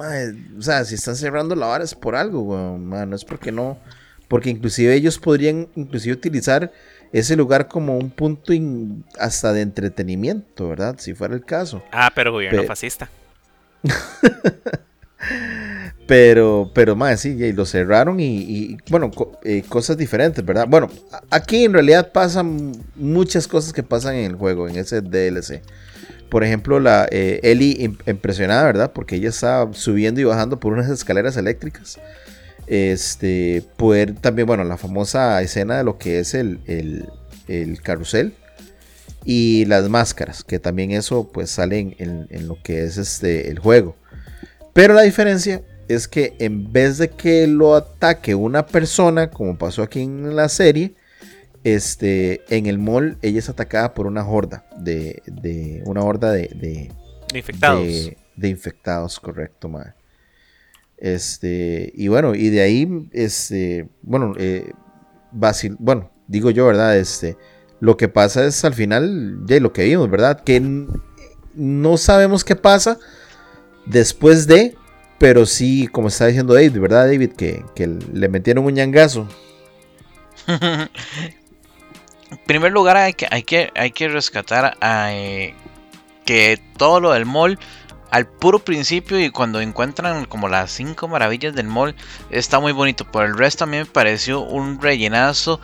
[0.57, 3.79] o sea, si están cerrando la vara es por algo, no es porque no,
[4.29, 6.71] porque inclusive ellos podrían inclusive utilizar
[7.13, 8.53] ese lugar como un punto
[9.19, 10.97] hasta de entretenimiento, ¿verdad?
[10.99, 11.83] Si fuera el caso.
[11.93, 13.09] Ah, pero gobierno fascista.
[16.07, 19.11] pero, pero, más sí, y lo cerraron y, bueno,
[19.45, 20.67] eh, cosas diferentes, ¿verdad?
[20.69, 20.91] Bueno,
[21.31, 25.63] aquí en realidad pasan muchas cosas que pasan en el juego, en ese DLC.
[26.29, 28.93] Por ejemplo, la eh, Ellie impresionada, ¿verdad?
[28.93, 31.99] Porque ella estaba subiendo y bajando por unas escaleras eléctricas
[32.69, 38.35] este, poder también, bueno, la famosa escena de lo que es el, el, carrusel
[39.25, 43.97] y las máscaras, que también eso pues sale en, lo que es este, el juego.
[44.73, 49.83] Pero la diferencia es que en vez de que lo ataque una persona, como pasó
[49.83, 50.95] aquí en la serie,
[51.65, 56.49] este, en el mall ella es atacada por una horda de, de una horda de,
[56.55, 56.93] de,
[57.35, 57.87] infectados.
[58.37, 59.95] De, infectados, correcto, madre.
[61.01, 64.73] Este, y bueno, y de ahí, este, bueno, eh,
[65.79, 66.99] bueno, digo yo, ¿verdad?
[66.99, 67.37] Este,
[67.81, 70.43] lo que pasa es al final, ya lo que vimos, ¿verdad?
[70.43, 70.61] Que
[71.55, 72.99] no sabemos qué pasa
[73.87, 74.77] después de,
[75.19, 77.33] pero sí, como está diciendo David, ¿verdad, David?
[77.33, 77.65] Que,
[78.13, 79.29] le metieron un ñangazo.
[80.47, 80.89] en
[82.47, 85.55] primer lugar, hay que, hay que, hay que rescatar a, eh,
[86.25, 87.59] que todo lo del mall
[88.11, 91.95] al puro principio y cuando encuentran como las cinco maravillas del mall
[92.31, 93.05] está muy bonito.
[93.05, 95.61] Por el resto a mí me pareció un rellenazo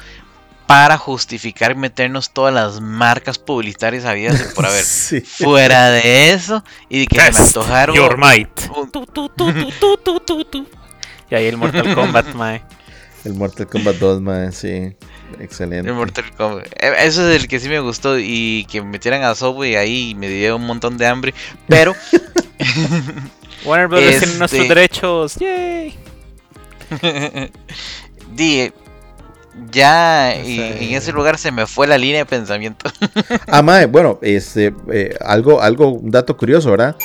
[0.66, 4.84] para justificar meternos todas las marcas publicitarias habidas por haber.
[5.24, 7.96] Fuera de eso y que se me antojaron.
[7.96, 8.48] Your might.
[11.30, 12.62] y ahí el Mortal Kombat, mae.
[13.24, 14.96] El Mortal Kombat 2, mae, sí.
[15.40, 15.90] Excelente.
[15.90, 20.28] E, eso es el que sí me gustó y que metieran a Subway ahí me
[20.28, 21.34] dio un montón de hambre.
[21.68, 21.94] Pero.
[23.64, 24.00] Warner Bros.
[24.00, 25.34] tiene este nuestros derechos.
[25.36, 25.94] Yay.
[28.36, 28.72] Die,
[29.70, 32.90] ya en ese lugar se me fue la línea de pensamiento.
[33.46, 36.96] ah, mae, bueno, este, eh, algo, algo, un dato curioso, ¿verdad?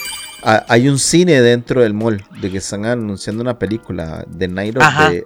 [0.42, 4.78] Hay un cine dentro del mall de que están anunciando una película, The Night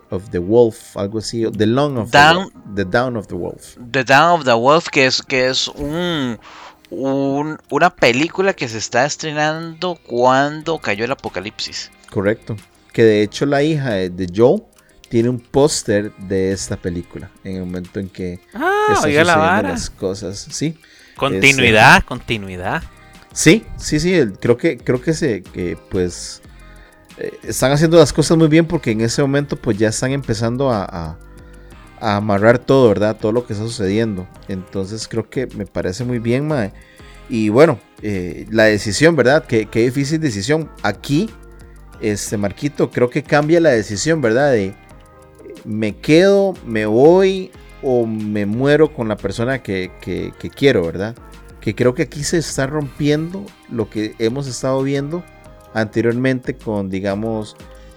[0.09, 3.77] of, the, Wolf, algo así, The Long of Down, the, Down of the Wolf.
[3.91, 6.39] The Down of the Wolf, que es, que es un,
[6.89, 11.91] una película que se está estrenando cuando cayó el apocalipsis.
[12.09, 12.55] Correcto.
[12.91, 14.61] Que de hecho la hija de Joe
[15.09, 19.89] tiene un póster de esta película en el momento en que ah, está sucediendo las
[19.89, 20.47] cosas.
[20.51, 20.77] Sí.
[21.15, 22.83] Continuidad, continuidad.
[23.33, 26.43] Sí, sí, sí, creo que, creo que se, que pues
[27.17, 30.71] eh, están haciendo las cosas muy bien porque en ese momento pues ya están empezando
[30.71, 31.17] a,
[31.99, 33.17] amarrar todo, ¿verdad?
[33.19, 34.27] Todo lo que está sucediendo.
[34.49, 36.73] Entonces creo que me parece muy bien, Mae.
[37.29, 39.45] Y bueno, eh, la decisión, ¿verdad?
[39.45, 40.69] Qué, difícil decisión.
[40.83, 41.29] Aquí,
[42.01, 44.51] este Marquito, creo que cambia la decisión, ¿verdad?
[44.51, 44.75] De
[45.63, 51.15] me quedo, me voy o me muero con la persona que, que, que quiero, ¿verdad?
[51.63, 55.23] Que creo que aquí se está rompiendo lo que hemos estado viendo
[55.73, 57.55] anteriormente con, digamos,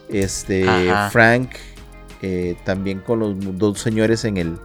[0.09, 0.65] este
[1.11, 1.51] Frank,
[2.23, 4.57] eh, también con los dos señores en el,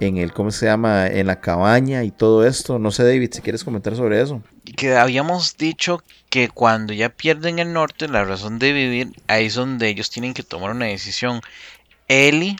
[0.00, 1.06] en el, ¿cómo se llama?
[1.06, 2.80] En la cabaña y todo esto.
[2.80, 4.42] No sé, David, si quieres comentar sobre eso.
[4.76, 9.54] Que habíamos dicho que cuando ya pierden el norte, la razón de vivir, ahí es
[9.54, 11.40] donde ellos tienen que tomar una decisión.
[12.08, 12.56] Eli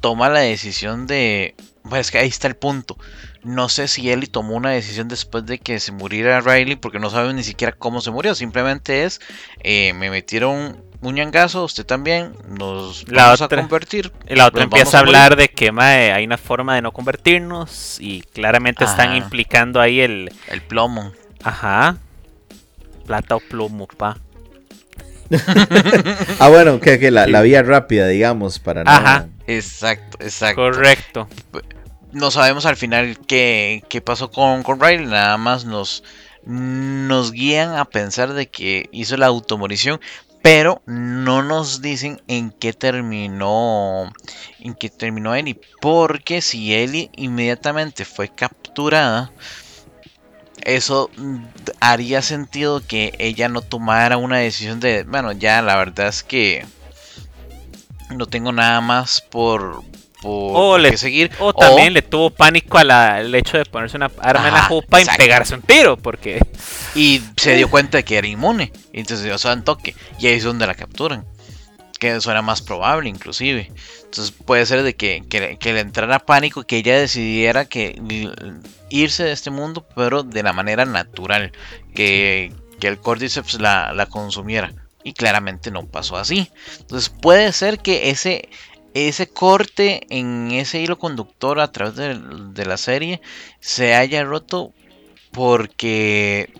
[0.00, 1.56] toma la decisión de...
[1.88, 2.96] Pues que ahí está el punto.
[3.42, 7.10] No sé si Ellie tomó una decisión después de que se muriera Riley, porque no
[7.10, 8.34] sabemos ni siquiera cómo se murió.
[8.34, 9.20] Simplemente es,
[9.64, 14.12] eh, me metieron un ñangazo, usted también, nos vamos a convertir.
[14.28, 18.22] Y la otra empieza a, hablar de que hay una forma de no convertirnos y
[18.22, 20.32] claramente están implicando ahí el...
[20.48, 21.12] El plomo.
[21.42, 21.96] Ajá.
[23.06, 24.18] Plata o plomo, pa.
[26.38, 29.28] ah, bueno, que, la, vía rápida, digamos, para Ajá.
[29.46, 30.56] Exacto, exacto.
[30.56, 31.28] Correcto.
[32.12, 36.04] no sabemos al final qué, qué pasó con, con Riley, nada más nos,
[36.44, 40.00] nos guían a pensar de que hizo la automorición,
[40.42, 44.12] pero no nos dicen en qué terminó
[44.60, 49.32] en qué terminó Ellie, porque si Ellie inmediatamente fue capturada,
[50.64, 51.10] eso
[51.80, 56.64] haría sentido que ella no tomara una decisión de, bueno, ya la verdad es que
[58.10, 59.82] no tengo nada más por,
[60.22, 61.30] o le, seguir.
[61.38, 65.04] O también le tuvo pánico al hecho de ponerse una arma en la jupa y
[65.16, 66.40] pegarse un tiro, porque...
[66.94, 70.34] Y se dio cuenta de que era inmune, y entonces dio su toque, y ahí
[70.34, 71.24] es donde la capturan.
[72.02, 73.70] Que eso era más probable, inclusive.
[74.02, 75.22] Entonces puede ser de que,
[75.62, 77.96] le entrara pánico, que ella decidiera que
[78.90, 81.52] irse de este mundo, pero de la manera natural,
[81.94, 84.74] que, el Cordyceps la, la consumiera.
[85.04, 86.50] Y claramente no pasó así.
[86.80, 88.48] Entonces puede ser que ese,
[88.94, 93.20] ese corte en ese hilo conductor a través de, la serie
[93.60, 94.72] se haya roto
[95.30, 96.52] porque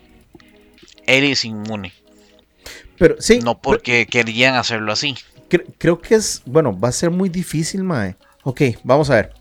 [1.05, 1.91] él es inmune.
[2.97, 3.39] Pero sí.
[3.39, 5.17] No porque querían hacerlo así.
[5.59, 8.15] Creo que es, bueno, va a ser muy difícil, Mae.
[8.43, 9.33] Ok, vamos a ver.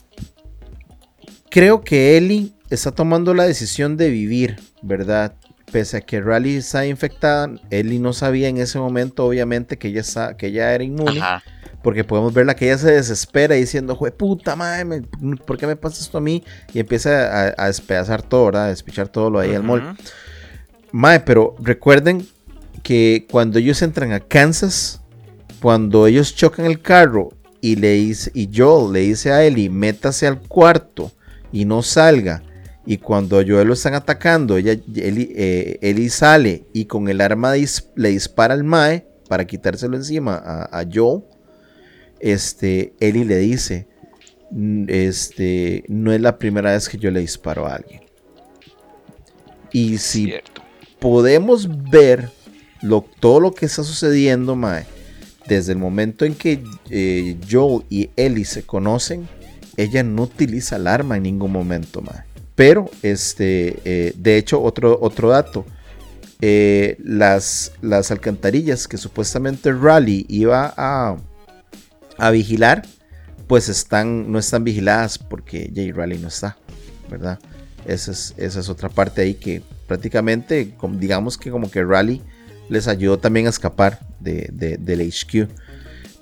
[1.51, 5.35] Creo que Ellie está tomando la decisión de vivir, ¿verdad?
[5.71, 10.01] Pese a que Rally está infectada, Ellie no sabía en ese momento, obviamente, que ella,
[10.01, 11.21] está, que ella era inmune.
[11.21, 11.43] Ajá
[11.83, 15.03] porque podemos verla que ella se desespera diciendo, jue puta madre,
[15.45, 16.45] ¿por qué me pasa esto a mí?
[16.73, 18.67] Y empieza a, despedazar todo, ¿verdad?
[18.67, 19.97] A despichar todo lo ahí al mall.
[20.93, 22.27] Mae, pero recuerden
[22.83, 25.02] que cuando ellos entran a Kansas,
[25.63, 30.27] cuando ellos chocan el carro y, le dice, y Joel le dice a Ellie, métase
[30.27, 31.13] al cuarto
[31.53, 32.43] y no salga.
[32.85, 38.09] Y cuando Joel lo están atacando, ella, Ellie, eh, sale y con el arma le
[38.09, 41.23] dispara al Mae para quitárselo encima a, a Joel
[42.19, 43.87] este, Eli le dice,
[44.89, 48.03] este, no es la primera vez que yo le disparo a alguien.
[49.73, 50.35] Y si
[50.99, 52.31] podemos ver
[52.81, 54.87] lo, todo lo que está sucediendo, Mae,
[55.47, 59.29] desde el momento en que eh, Joel y Ellie se conocen,
[59.77, 62.25] ella no utiliza el arma en ningún momento, Mae.
[62.55, 65.65] Pero, este, eh, de hecho, otro, otro dato.
[66.41, 71.17] Eh, las, las alcantarillas que supuestamente Rally iba a,
[72.19, 72.83] a vigilar,
[73.47, 76.57] pues están, no están vigiladas porque Jay Rally no está,
[77.09, 77.39] ¿verdad?
[77.87, 82.23] Esa es, esa es otra parte ahí que prácticamente, digamos que como que Rally
[82.73, 84.49] les ayudó también a escapar de,
[84.81, 85.49] del HQ.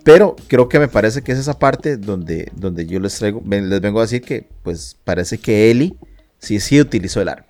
[0.02, 3.80] Pero creo que me parece que es esa parte donde, donde yo les traigo, les
[3.80, 5.94] vengo a decir que pues parece que Eli
[6.38, 7.46] sí, sí utilizó el arma.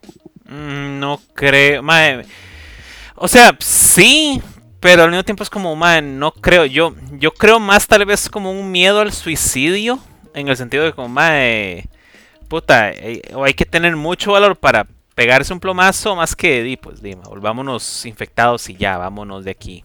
[0.46, 1.82] Mm, no creo,
[3.14, 4.42] O sea, sí,
[4.80, 6.66] pero al mismo tiempo es como, man, no creo.
[6.66, 10.01] Yo, yo creo más tal vez como un miedo al suicidio.
[10.34, 11.82] En el sentido de como, man,
[12.48, 14.86] puta, eh, o hay que tener mucho valor para
[15.20, 19.84] pegarse un plomazo más que, di, pues, di, volvámonos infectados y ya, vámonos de aquí.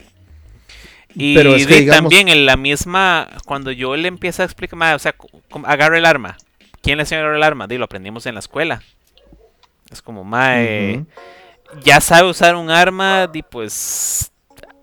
[1.14, 1.58] Y Pero
[1.92, 5.14] también en la misma, cuando yo le empiezo a explicar, o sea,
[5.66, 6.38] agarra el arma.
[6.82, 7.68] ¿Quién le enseñó el arma?
[7.68, 8.82] Di, lo aprendimos en la escuela.
[9.92, 11.04] Es como, mae,
[11.84, 14.32] ya sabe usar un arma, di, pues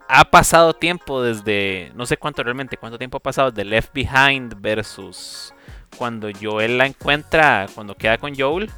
[0.07, 4.61] ha pasado tiempo desde, no sé cuánto realmente, cuánto tiempo ha pasado de Left Behind
[4.61, 5.55] versus
[5.97, 8.71] cuando Joel la encuentra, cuando queda con Joel.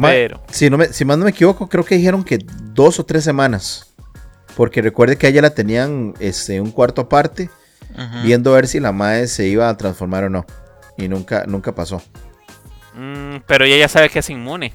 [0.00, 0.42] Pero...
[0.50, 2.38] Si, no me, si más no me equivoco, creo que dijeron que
[2.72, 3.94] dos o tres semanas.
[4.56, 7.50] Porque recuerde que a ella la tenían este, un cuarto aparte,
[8.24, 10.46] viendo a ver si la madre se iba a transformar o no.
[10.96, 12.02] Y nunca, nunca pasó.
[12.94, 14.72] Mm, pero ella ya sabe que es inmune.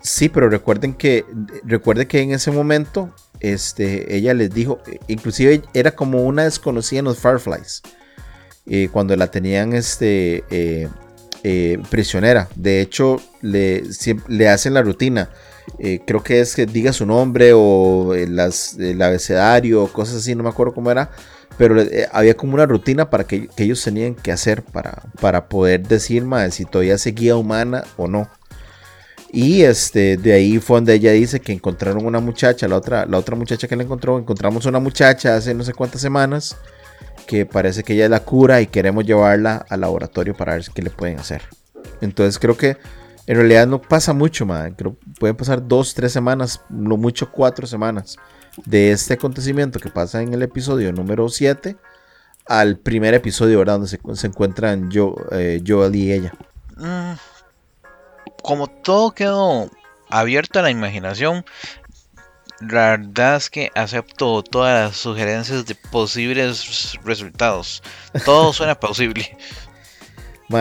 [0.00, 1.24] Sí, pero recuerden que,
[1.64, 7.04] recuerde que en ese momento este, ella les dijo, inclusive era como una desconocida en
[7.04, 7.82] los Fireflies,
[8.66, 10.88] eh, cuando la tenían este, eh,
[11.42, 12.48] eh, prisionera.
[12.54, 13.82] De hecho, le,
[14.28, 15.30] le hacen la rutina.
[16.06, 20.42] creo que es que diga su nombre o las, el abecedario o cosas así, no
[20.42, 21.10] me acuerdo cómo era.
[21.58, 21.76] Pero
[22.12, 26.64] había como una rutina para que, ellos tenían que hacer para, para poder decir si
[26.64, 28.28] todavía seguía humana o no.
[29.32, 33.16] Y este, de ahí fue donde ella dice que encontraron una muchacha, la otra, la
[33.16, 36.54] otra muchacha que la encontró, encontramos una muchacha hace no sé cuántas semanas,
[37.26, 40.82] que parece que ella es la cura y queremos llevarla al laboratorio para ver qué
[40.82, 41.42] le pueden hacer.
[42.00, 42.76] Entonces creo que
[43.26, 44.74] en realidad no pasa mucho, man.
[44.74, 48.16] Creo pueden pasar dos, tres semanas, no mucho cuatro semanas
[48.66, 51.76] de este acontecimiento que pasa en el episodio número 7
[52.46, 53.80] al primer episodio, ¿verdad?
[53.80, 56.32] Donde se, encuentran yo, eh, Joel y ella.
[56.76, 57.12] Mm,
[58.42, 59.70] como todo quedó
[60.10, 61.44] abierto a la imaginación,
[62.70, 67.82] la verdad es que acepto todas las sugerencias de posibles resultados.
[68.24, 69.36] Todo suena posible.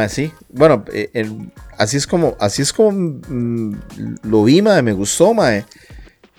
[0.08, 0.32] Sí.
[0.50, 1.30] Bueno, eh,
[1.78, 3.76] así es como, así es como mm,
[4.24, 5.66] lo vi, mae, me gustó, mae.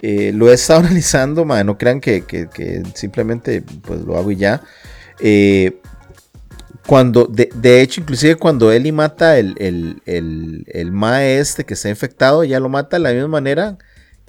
[0.00, 4.30] Eh, lo he estado analizando, mae, no crean que, que- que simplemente pues lo hago
[4.30, 4.62] y ya.
[5.20, 5.76] Eh,
[6.86, 11.74] cuando, de, de hecho, inclusive cuando Eli mata el, el, el, el mae este que
[11.74, 13.76] está infectado, ya lo mata de la misma manera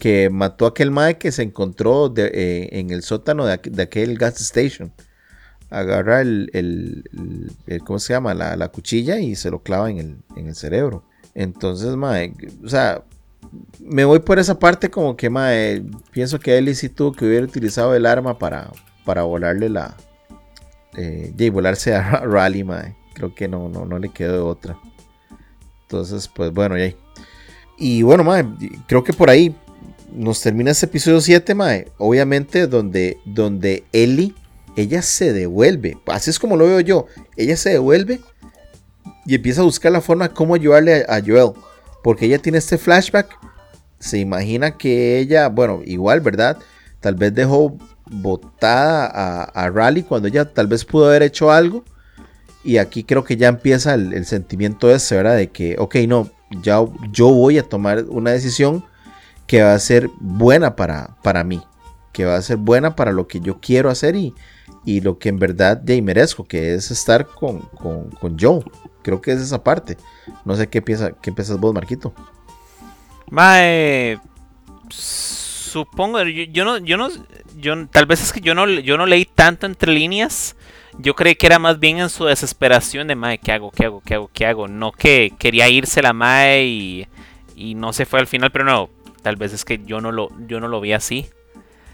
[0.03, 3.83] que mató a aquel mae que se encontró eh, en el sótano de, aqu- de
[3.83, 4.91] aquel gas station.
[5.69, 7.53] Agarra el, el-
[7.85, 8.33] ¿cómo se llama?
[8.33, 11.05] La, la cuchilla y se lo clava en el, en el cerebro.
[11.33, 12.33] Entonces, mae,
[12.65, 13.05] o sea,
[13.79, 17.45] me voy por esa parte como que, mae, pienso que Eli sí tuvo que hubiera
[17.45, 18.71] utilizado el arma para,
[19.05, 19.95] para volarle la...
[20.97, 22.93] Eh, volarse a Rally, mae.
[23.13, 24.77] Creo que no, no, no le quedó otra.
[25.83, 26.93] Entonces, pues bueno, ya.
[27.77, 28.45] Y bueno, mae,
[28.85, 29.55] creo que por ahí
[30.15, 31.87] nos termina este episodio 7, mae.
[31.97, 34.33] Obviamente, donde, donde Ellie,
[34.75, 35.97] ella se devuelve.
[36.07, 37.07] Así es como lo veo yo.
[37.35, 38.21] Ella se devuelve
[39.25, 41.53] y empieza a buscar la forma cómo ayudarle a, a Joel.
[42.03, 43.37] Porque ella tiene este flashback.
[43.99, 46.57] Se imagina que ella, bueno, igual, ¿verdad?
[46.99, 47.77] Tal vez dejó
[48.09, 51.83] botada a, a Rally cuando ella tal vez pudo haber hecho algo.
[52.63, 55.37] Y aquí creo que ya empieza el, el sentimiento ese, ¿verdad?
[55.37, 56.29] De que, ok, no,
[56.61, 56.79] ya
[57.11, 58.85] yo voy a tomar una decisión
[59.47, 61.61] que va a ser buena para, para mí.
[62.11, 64.33] Que va a ser buena para lo que yo quiero hacer y,
[64.85, 68.63] y lo que en verdad de merezco, que es estar con, con, con Joe.
[69.01, 69.97] Creo que es esa parte.
[70.45, 72.13] No sé qué piensa, qué piensas vos, Marquito.
[73.29, 74.19] Mae,
[74.89, 77.09] supongo, yo, yo no, yo no,
[77.57, 80.55] yo, tal vez es que yo no, yo no leí tanto entre líneas.
[80.99, 83.71] Yo creí que era más bien en su desesperación de Mae, ¿qué hago?
[83.71, 84.01] ¿Qué hago?
[84.05, 84.29] ¿Qué hago?
[84.31, 84.67] ¿Qué hago?
[84.67, 87.07] No que quería irse la Mae y,
[87.55, 88.89] y no se fue al final, pero no,
[89.23, 91.27] tal vez es que yo no lo, yo no lo vi así.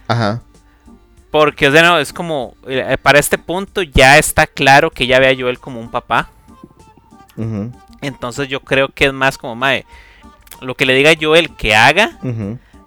[0.07, 0.41] Ajá.
[1.31, 5.19] Porque, o sea, no, es como, eh, para este punto ya está claro que ya
[5.19, 6.29] ve a Joel como un papá.
[7.37, 7.71] ujú,
[8.01, 9.85] Entonces yo creo que es más como, Mae,
[10.61, 12.17] lo que le diga Joel que haga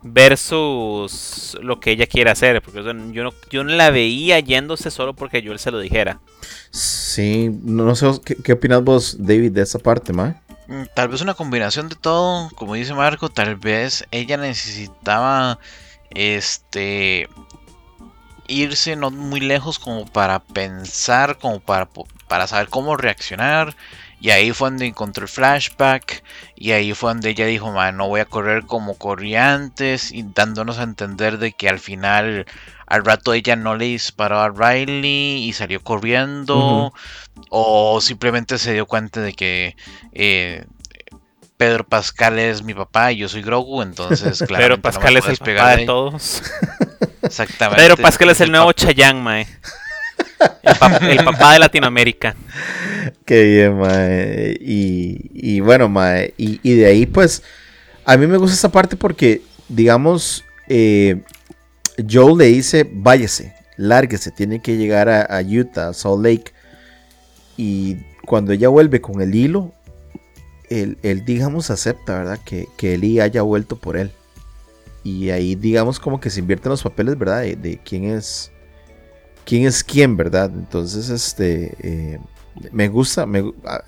[0.03, 2.61] versus lo que ella quiere hacer.
[2.63, 5.79] Porque o sea, yo, no, yo no la veía yéndose solo porque Joel se lo
[5.79, 6.21] dijera.
[6.71, 10.35] Sí, no, no sé, ¿qué, qué opinas vos, David, de esa parte, mae?
[10.69, 15.59] Mm, Tal vez una combinación de todo, como dice Marco, tal vez ella necesitaba
[16.11, 17.29] este
[18.49, 21.89] irse no muy lejos como para pensar, como para,
[22.29, 23.77] para saber cómo reaccionar.
[24.21, 26.23] Y ahí fue donde encontró el flashback.
[26.55, 30.13] Y ahí fue donde ella dijo, "Ma, no voy a correr como corrí antes.
[30.13, 32.47] Y dándonos a entender de que al final,
[32.93, 36.93] al rato ella no le disparó a Riley y salió corriendo.
[37.49, 39.77] O simplemente se dio cuenta de que
[40.13, 40.67] eh,
[41.57, 43.81] Pedro Pascal es mi papá y yo soy Grogu.
[43.81, 46.43] Entonces, no me Pascal es el papá de todos.
[47.23, 47.83] Exactamente.
[47.83, 49.47] Pedro Pascal es el nuevo Chayanne, mae.
[50.63, 52.35] El, pa- el papá de Latinoamérica.
[53.25, 54.59] Qué bien, mae.
[54.61, 56.35] Y, y bueno, mae.
[56.37, 57.43] Y, y de ahí, pues,
[58.05, 61.23] a mí me gusta esta parte porque, digamos, eh,
[62.11, 66.53] Joel le dice, váyase, lárguese, tiene que llegar a, Utah, a Salt Lake.
[67.57, 69.73] Y cuando ella vuelve con el hilo,
[70.71, 72.39] él, él, digamos, acepta, ¿verdad?
[72.45, 74.13] Que, que Eli haya vuelto por él.
[75.05, 77.43] Y ahí, digamos, como que se invierten los papeles, ¿verdad?
[77.43, 78.51] De, quién es
[79.45, 80.51] quién es quién, ¿verdad?
[80.55, 82.19] Entonces, este, eh,
[82.71, 83.41] me gusta, me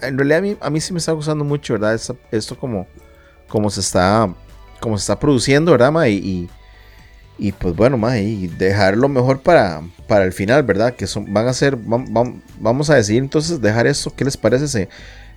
[0.02, 1.94] en realidad a mí, a mí sí me está gustando mucho, ¿verdad?
[1.94, 2.86] Esta- esto como,
[3.48, 4.34] como se está,
[4.80, 6.48] como se está produciendo, ¿verdad, y,
[7.38, 10.94] y, pues bueno, ma, y dejarlo mejor para, para el final, ¿verdad?
[10.94, 14.36] Que son, van a ser, vam- vam- vamos a decidir entonces dejar esto, ¿qué les
[14.36, 14.88] parece?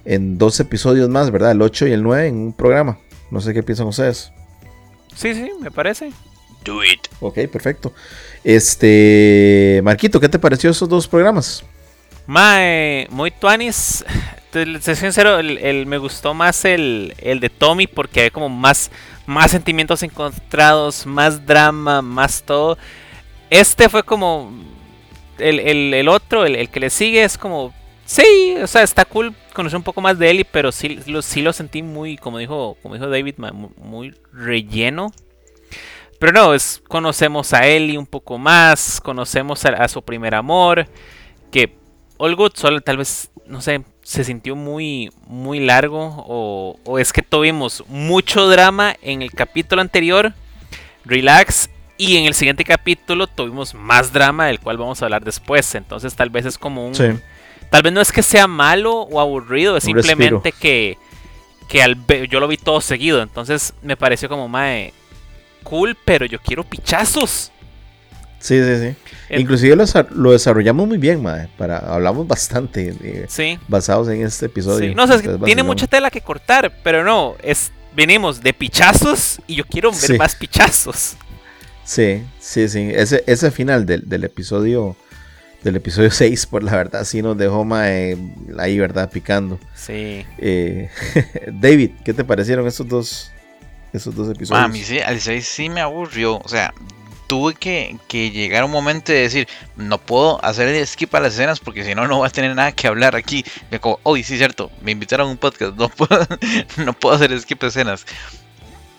[0.06, 1.52] en dos episodios más, ¿verdad?
[1.52, 2.98] El 8 y el 9 en un programa.
[3.30, 4.32] No sé qué piensan ustedes.
[5.14, 6.14] Sí, sí, me parece.
[6.64, 7.02] Do it.
[7.20, 7.92] Ok, perfecto.
[8.44, 11.64] Este, Marquito, ¿qué te pareció esos dos programas?
[12.26, 14.06] Mae, muy tuanis.
[14.52, 18.30] Te te soy sincero, el, el- me gustó más el, el de Tommy porque hay
[18.30, 18.92] como más,
[19.28, 22.78] más sentimientos encontrados, más drama, más todo.
[23.52, 24.52] Este fue como.
[25.38, 25.60] El,
[25.94, 27.74] el- otro, el, que le sigue, es como.
[28.06, 31.42] Sí, o sea, está cool conocer un poco más de Ellie, pero sí lo, sí
[31.42, 33.36] lo sentí muy, como dijo, como dijo David,
[33.78, 35.12] muy relleno.
[36.20, 40.88] Pero no, es, conocemos a Ellie un poco más, conocemos a, a su primer amor,
[41.52, 41.76] que
[42.18, 47.12] All Good solo tal vez, no sé, se sintió muy, muy largo o, o es
[47.12, 50.34] que tuvimos mucho drama en el capítulo anterior,
[51.04, 55.76] Relax, y en el siguiente capítulo tuvimos más drama, del cual vamos a hablar después.
[55.76, 56.96] Entonces tal vez es como un...
[56.96, 57.04] Sí.
[57.70, 60.98] Tal vez no es que sea malo o aburrido, es Un simplemente que,
[61.68, 61.98] que al
[62.30, 63.22] yo lo vi todo seguido.
[63.22, 64.94] Entonces me pareció como, mae,
[65.64, 67.52] cool, pero yo quiero pichazos.
[68.40, 69.36] Sí, sí, sí.
[69.36, 71.48] Inclusive lo, desarrollamos muy bien, mae.
[71.58, 73.60] Para, hablamos bastante sí.
[73.68, 74.94] basados en este episodio.
[74.96, 79.66] No, o tiene mucha tela que cortar, pero no, es venimos de pichazos y yo
[79.66, 81.16] quiero ver más pichazos.
[81.84, 82.92] Sí, sí, sí.
[82.94, 84.96] Ese, ese final del, del episodio
[85.64, 88.18] del episodio 6, por la verdad, sí nos dejó mae,
[88.58, 89.10] ahí, ¿verdad?
[89.10, 89.60] Picando.
[89.76, 90.26] Sí.
[90.38, 90.90] Eh,
[91.52, 93.32] David, ¿qué te parecieron estos dos,
[93.92, 94.64] esos dos episodios?
[94.64, 96.38] A mí sí, al 6 sí me aburrió.
[96.38, 96.74] O sea,
[97.28, 101.34] tuve que, llegar a un momento de decir, no puedo hacer el skip a las
[101.34, 103.46] escenas porque si no, no voy a tener nada que hablar aquí.
[103.70, 106.26] Me como, oh, sí, cierto, me invitaron a un podcast, no puedo,
[106.78, 108.06] no puedo hacer skip a escenas.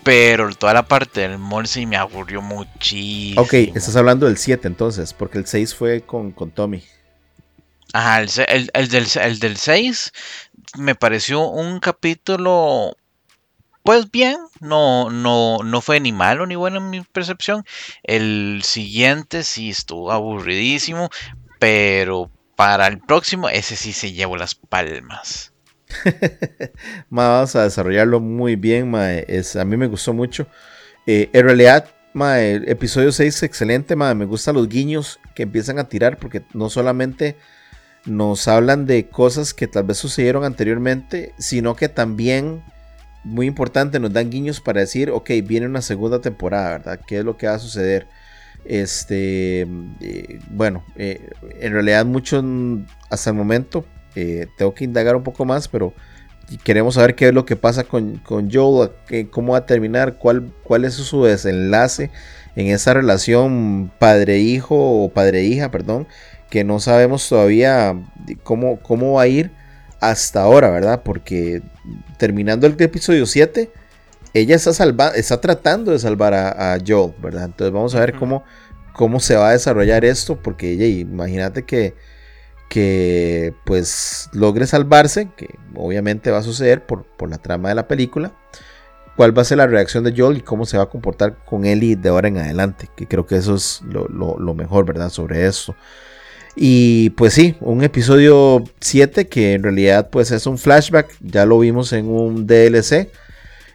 [0.03, 3.41] Pero toda la parte del sí me aburrió muchísimo.
[3.41, 6.83] Ok, estás hablando del 7 entonces, porque el 6 fue con, con Tommy.
[7.91, 10.13] Ajá, el, el, del, el del 6
[10.77, 12.95] me pareció un capítulo
[13.89, 17.65] pues bien, no, no, no fue ni malo ni bueno en mi percepción.
[18.03, 21.09] El siguiente sí estuvo aburridísimo,
[21.57, 25.53] pero para el próximo ese sí se llevó las palmas.
[27.09, 28.93] vamos a desarrollarlo muy bien,
[29.27, 30.45] Es, a mí me gustó mucho.
[31.07, 35.89] Eh, en realidad, el episodio 6 es excelente, me gustan los guiños que empiezan a
[35.89, 37.37] tirar porque no solamente
[38.05, 42.61] nos hablan de cosas que tal vez sucedieron anteriormente, sino que también
[43.23, 46.99] muy importante, nos dan guiños para decir, ok, viene una segunda temporada, ¿verdad?
[47.05, 48.07] ¿Qué es lo que va a suceder?
[48.65, 49.61] Este,
[50.01, 52.43] eh, bueno, eh, en realidad mucho
[53.09, 55.93] hasta el momento, eh, tengo que indagar un poco más, pero
[56.63, 58.91] queremos saber qué es lo que pasa con, con Joel,
[59.29, 62.11] cómo va a terminar, cuál, cuál es su desenlace
[62.55, 66.07] en esa relación padre-hijo o padre-hija, perdón,
[66.49, 67.95] que no sabemos todavía
[68.43, 69.51] cómo, cómo va a ir
[69.99, 71.01] hasta ahora, ¿verdad?
[71.03, 71.61] Porque
[72.17, 73.71] terminando el episodio 7,
[74.33, 77.45] ella está, salva está tratando de salvar a, Joel, ¿verdad?
[77.45, 78.43] Entonces vamos a ver cómo,
[78.93, 81.95] cómo se va a desarrollar esto, porque ella, imagínate que,
[82.69, 87.87] que pues logre salvarse, que obviamente va a suceder por, por, la trama de la
[87.87, 88.31] película.
[89.17, 91.65] ¿Cuál va a ser la reacción de Joel y cómo se va a comportar con
[91.65, 92.89] Ellie de ahora en adelante?
[92.95, 95.09] Que creo que eso es lo, lo mejor, ¿verdad?
[95.09, 95.75] Sobre esto.
[96.61, 101.57] Y pues sí, un episodio 7 que en realidad pues es un flashback, ya lo
[101.57, 103.09] vimos en un DLC,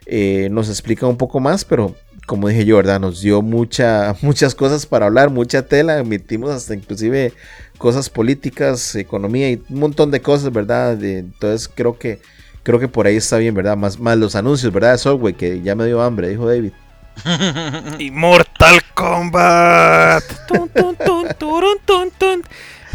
[0.05, 1.95] eh, nos explica un poco más, pero
[2.27, 2.99] como dije yo, ¿verdad?
[2.99, 7.33] Nos dio mucha, muchas cosas para hablar, mucha tela, emitimos hasta inclusive
[7.79, 11.03] cosas políticas, economía y un montón de cosas, ¿verdad?
[11.03, 12.21] entonces creo que,
[12.61, 13.75] creo que por ahí está bien, ¿verdad?
[13.75, 14.91] Más, más los anuncios, ¿verdad?
[14.91, 16.73] De Software, que ya me dio hambre, dijo David.
[18.11, 20.23] Mortal Kombat.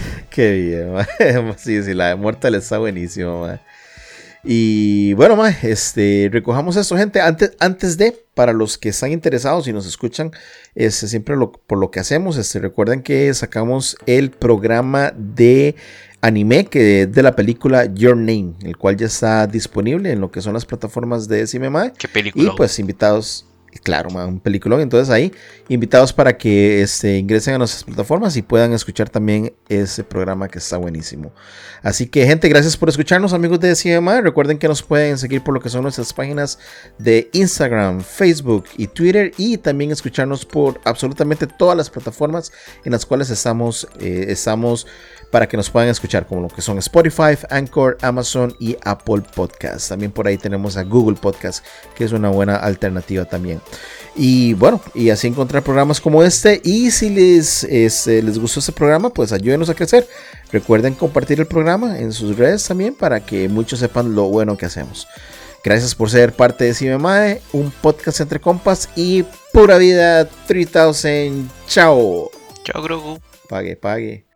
[0.31, 3.49] Qué bien, sí, sí, la de Mortal está buenísimo,
[4.43, 7.21] Y bueno, este, recojamos esto, gente.
[7.21, 10.33] Antes, antes de, para los que están interesados y nos escuchan,
[10.75, 11.37] este, siempre
[11.67, 15.75] por lo que hacemos, este, recuerden que sacamos el programa de
[16.23, 20.41] anime que de la película Your Name, el cual ya está disponible en lo que
[20.41, 21.93] son las plataformas de CMMA.
[21.95, 22.53] ¿Qué película?
[22.53, 23.47] Y pues invitados
[23.79, 24.81] claro, un peliculón.
[24.81, 25.33] Entonces ahí,
[25.69, 30.59] invitados para que este, ingresen a nuestras plataformas y puedan escuchar también ese programa que
[30.59, 31.33] está buenísimo.
[31.83, 34.21] Así que, gente, gracias por escucharnos, amigos de CMA.
[34.21, 36.59] Recuerden que nos pueden seguir por lo que son nuestras páginas
[36.99, 39.33] de Instagram, Facebook y Twitter.
[39.39, 42.53] Y también escucharnos por absolutamente todas las plataformas
[42.85, 44.87] en las cuales estamos, eh, estamos
[45.31, 49.89] para que nos puedan escuchar, como lo que son Spotify, Anchor, Amazon y Apple Podcasts.
[49.89, 53.61] También por ahí tenemos a Google Podcast, que es una buena alternativa también.
[54.17, 56.61] Y bueno, y así encontrar programas como este.
[56.65, 60.09] Y si les, este, les gustó este programa, pues ayúdenos a crecer.
[60.53, 64.67] Recuerden compartir el programa en sus redes también para que muchos sepan lo bueno que
[64.67, 65.07] hacemos.
[65.63, 71.49] Gracias por ser parte de CIMEMAE, un podcast entre compas y pura vida 3000.
[71.69, 72.31] Chao.
[72.65, 73.21] Chao, Grogu.
[73.49, 74.30] Pague, pague.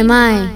[0.00, 0.49] Decime, Mae.